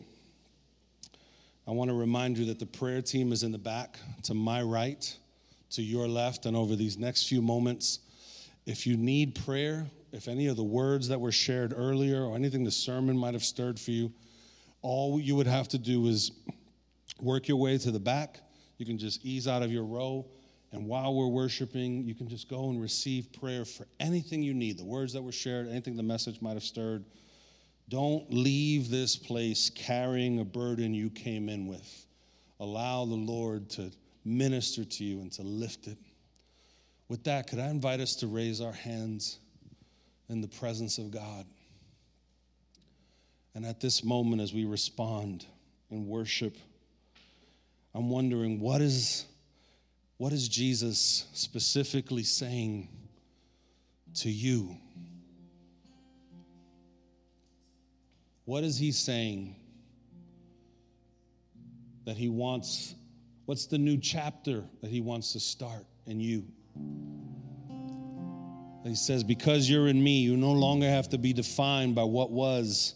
I 1.69 1.73
want 1.73 1.91
to 1.91 1.95
remind 1.95 2.39
you 2.39 2.47
that 2.47 2.59
the 2.59 2.67
prayer 2.67 3.03
team 3.03 3.33
is 3.33 3.43
in 3.43 3.53
the 3.53 3.59
back 3.59 3.99
to 4.25 4.35
my 4.35 4.63
right, 4.63 5.15
to 5.73 5.83
your 5.83 6.09
left, 6.09 6.47
and 6.47 6.57
over 6.57 6.75
these 6.75 6.97
next 6.97 7.29
few 7.29 7.43
moments. 7.43 7.99
If 8.65 8.87
you 8.87 8.97
need 8.97 9.35
prayer, 9.45 9.87
if 10.15 10.29
any 10.29 10.47
of 10.47 10.57
the 10.57 10.65
words 10.65 11.09
that 11.09 11.21
were 11.21 11.33
shared 11.33 11.75
earlier 11.77 12.23
or 12.25 12.37
anything 12.37 12.65
the 12.65 12.71
sermon 12.71 13.17
might 13.17 13.35
have 13.35 13.45
stirred 13.45 13.79
for 13.79 13.91
you, 13.91 14.13
all 14.83 15.21
you 15.21 15.35
would 15.35 15.47
have 15.47 15.69
to 15.69 15.79
do 15.79 16.07
is 16.07 16.33
work 17.21 17.49
your 17.49 17.57
way 17.57 17.77
to 17.79 17.91
the 17.91 18.01
back. 18.01 18.41
You 18.79 18.87
can 18.87 18.99
just 18.99 19.25
ease 19.25 19.47
out 19.49 19.63
of 19.63 19.71
your 19.71 19.85
row 19.85 20.27
and 20.75 20.89
while 20.89 21.15
we're 21.15 21.29
worshiping, 21.29 22.03
you 22.03 22.17
can 22.17 22.29
just 22.29 22.49
go 22.49 22.69
and 22.69 22.83
receive 22.83 23.33
prayer 23.33 23.65
for 23.65 23.87
anything 24.01 24.43
you 24.43 24.53
need 24.53 24.77
the 24.77 24.85
words 24.85 25.13
that 25.13 25.23
were 25.23 25.31
shared, 25.31 25.69
anything 25.69 25.97
the 25.97 26.03
message 26.03 26.43
might 26.43 26.55
have 26.55 26.65
stirred. 26.65 27.05
Don't 27.89 28.29
leave 28.33 28.91
this 28.91 29.15
place 29.15 29.71
carrying 29.71 30.41
a 30.41 30.45
burden 30.45 30.93
you 30.93 31.11
came 31.11 31.49
in 31.49 31.69
with. 31.69 32.07
Allow 32.59 33.05
the 33.05 33.15
Lord 33.15 33.71
to 33.71 33.93
minister 34.25 34.85
to 34.85 35.05
you 35.05 35.21
and 35.21 35.31
to 35.35 35.43
lift 35.43 35.87
it. 35.87 35.99
With 37.09 37.23
that, 37.23 37.47
could 37.47 37.61
I 37.61 37.69
invite 37.69 38.01
us 38.01 38.17
to 38.17 38.27
raise 38.27 38.61
our 38.61 38.73
hands 38.73 39.39
in 40.29 40.41
the 40.41 40.49
presence 40.49 40.99
of 40.99 41.11
God? 41.11 41.47
And 43.55 43.65
at 43.65 43.81
this 43.81 44.03
moment, 44.03 44.43
as 44.43 44.53
we 44.53 44.65
respond 44.65 45.47
in 45.91 46.07
worship, 46.07 46.57
I'm 47.95 48.11
wondering 48.11 48.59
what 48.59 48.81
is 48.81 49.27
what 50.17 50.33
is 50.33 50.49
Jesus 50.49 51.27
specifically 51.33 52.23
saying 52.23 52.89
to 54.15 54.31
you? 54.31 54.77
What 58.45 58.63
is 58.63 58.79
he 58.79 58.93
saying 58.93 59.57
that 62.05 62.17
he 62.17 62.29
wants? 62.29 62.95
What's 63.47 63.67
the 63.67 63.79
new 63.79 63.99
chapter 63.99 64.65
that 64.83 64.91
he 64.91 65.01
wants 65.01 65.33
to 65.33 65.41
start 65.41 65.87
in 66.07 66.21
you? 66.21 66.45
He 68.85 68.95
says, 68.95 69.25
Because 69.25 69.69
you're 69.69 69.89
in 69.89 70.03
me, 70.03 70.21
you 70.21 70.37
no 70.37 70.53
longer 70.53 70.89
have 70.89 71.09
to 71.11 71.19
be 71.19 71.33
defined 71.33 71.95
by 71.95 72.05
what 72.05 72.31
was 72.31 72.95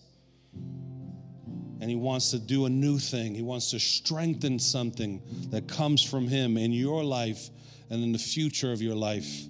and 1.81 1.89
He 1.89 1.97
wants 1.97 2.31
to 2.33 2.39
do 2.39 2.67
a 2.67 2.69
new 2.69 2.99
thing. 2.99 3.35
He 3.35 3.43
wants 3.43 3.71
to 3.71 3.79
strengthen 3.79 4.59
something 4.59 5.23
that 5.51 5.69
comes 5.69 6.03
from 6.03 6.27
Him 6.27 6.57
in 6.57 6.73
your 6.73 7.05
life 7.05 7.51
and 7.91 8.03
in 8.03 8.13
the 8.13 8.19
future 8.19 8.73
of 8.73 8.83
your 8.83 8.97
life. 8.97 9.47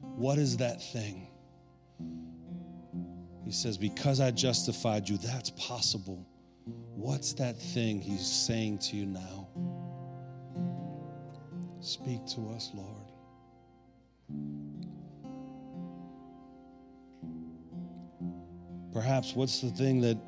What 0.00 0.38
is 0.38 0.56
that 0.58 0.82
thing? 0.82 1.28
He 3.44 3.52
says, 3.52 3.78
Because 3.78 4.20
I 4.20 4.30
justified 4.30 5.08
you, 5.08 5.16
that's 5.18 5.50
possible. 5.50 6.26
What's 6.94 7.32
that 7.34 7.58
thing 7.58 8.00
He's 8.00 8.26
saying 8.26 8.78
to 8.78 8.96
you 8.96 9.06
now? 9.06 9.48
Speak 11.80 12.26
to 12.34 12.50
us, 12.50 12.70
Lord. 12.74 14.59
Perhaps 18.92 19.34
what's 19.34 19.60
the 19.60 19.70
thing 19.70 20.00
that 20.00 20.18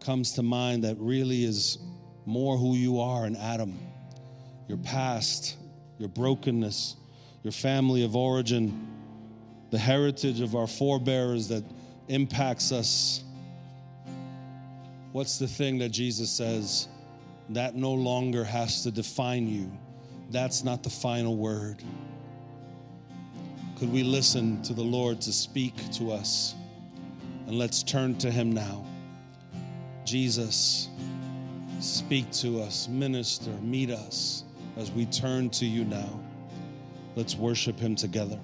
comes 0.00 0.32
to 0.32 0.42
mind 0.42 0.84
that 0.84 0.96
really 0.98 1.44
is 1.44 1.78
more 2.24 2.56
who 2.56 2.74
you 2.74 3.00
are 3.00 3.26
in 3.26 3.36
Adam, 3.36 3.78
your 4.66 4.78
past, 4.78 5.56
your 5.98 6.08
brokenness, 6.08 6.96
your 7.42 7.52
family 7.52 8.04
of 8.04 8.16
origin, 8.16 8.88
the 9.70 9.78
heritage 9.78 10.40
of 10.40 10.54
our 10.54 10.66
forebears 10.66 11.48
that 11.48 11.64
impacts 12.08 12.72
us. 12.72 13.24
What's 15.12 15.38
the 15.38 15.46
thing 15.46 15.78
that 15.78 15.90
Jesus 15.90 16.30
says 16.30 16.88
that 17.50 17.74
no 17.74 17.92
longer 17.92 18.44
has 18.44 18.82
to 18.84 18.90
define 18.90 19.48
you? 19.48 19.70
That's 20.30 20.64
not 20.64 20.82
the 20.82 20.90
final 20.90 21.36
word. 21.36 21.82
Could 23.78 23.92
we 23.92 24.02
listen 24.02 24.62
to 24.62 24.72
the 24.72 24.82
Lord 24.82 25.20
to 25.22 25.32
speak 25.32 25.74
to 25.92 26.12
us? 26.12 26.54
And 27.50 27.58
let's 27.58 27.82
turn 27.82 28.14
to 28.18 28.30
Him 28.30 28.52
now. 28.52 28.84
Jesus, 30.04 30.88
speak 31.80 32.30
to 32.30 32.62
us, 32.62 32.86
minister, 32.86 33.50
meet 33.60 33.90
us 33.90 34.44
as 34.76 34.92
we 34.92 35.04
turn 35.06 35.50
to 35.50 35.66
you 35.66 35.84
now. 35.84 36.20
Let's 37.16 37.34
worship 37.34 37.76
Him 37.76 37.96
together. 37.96 38.38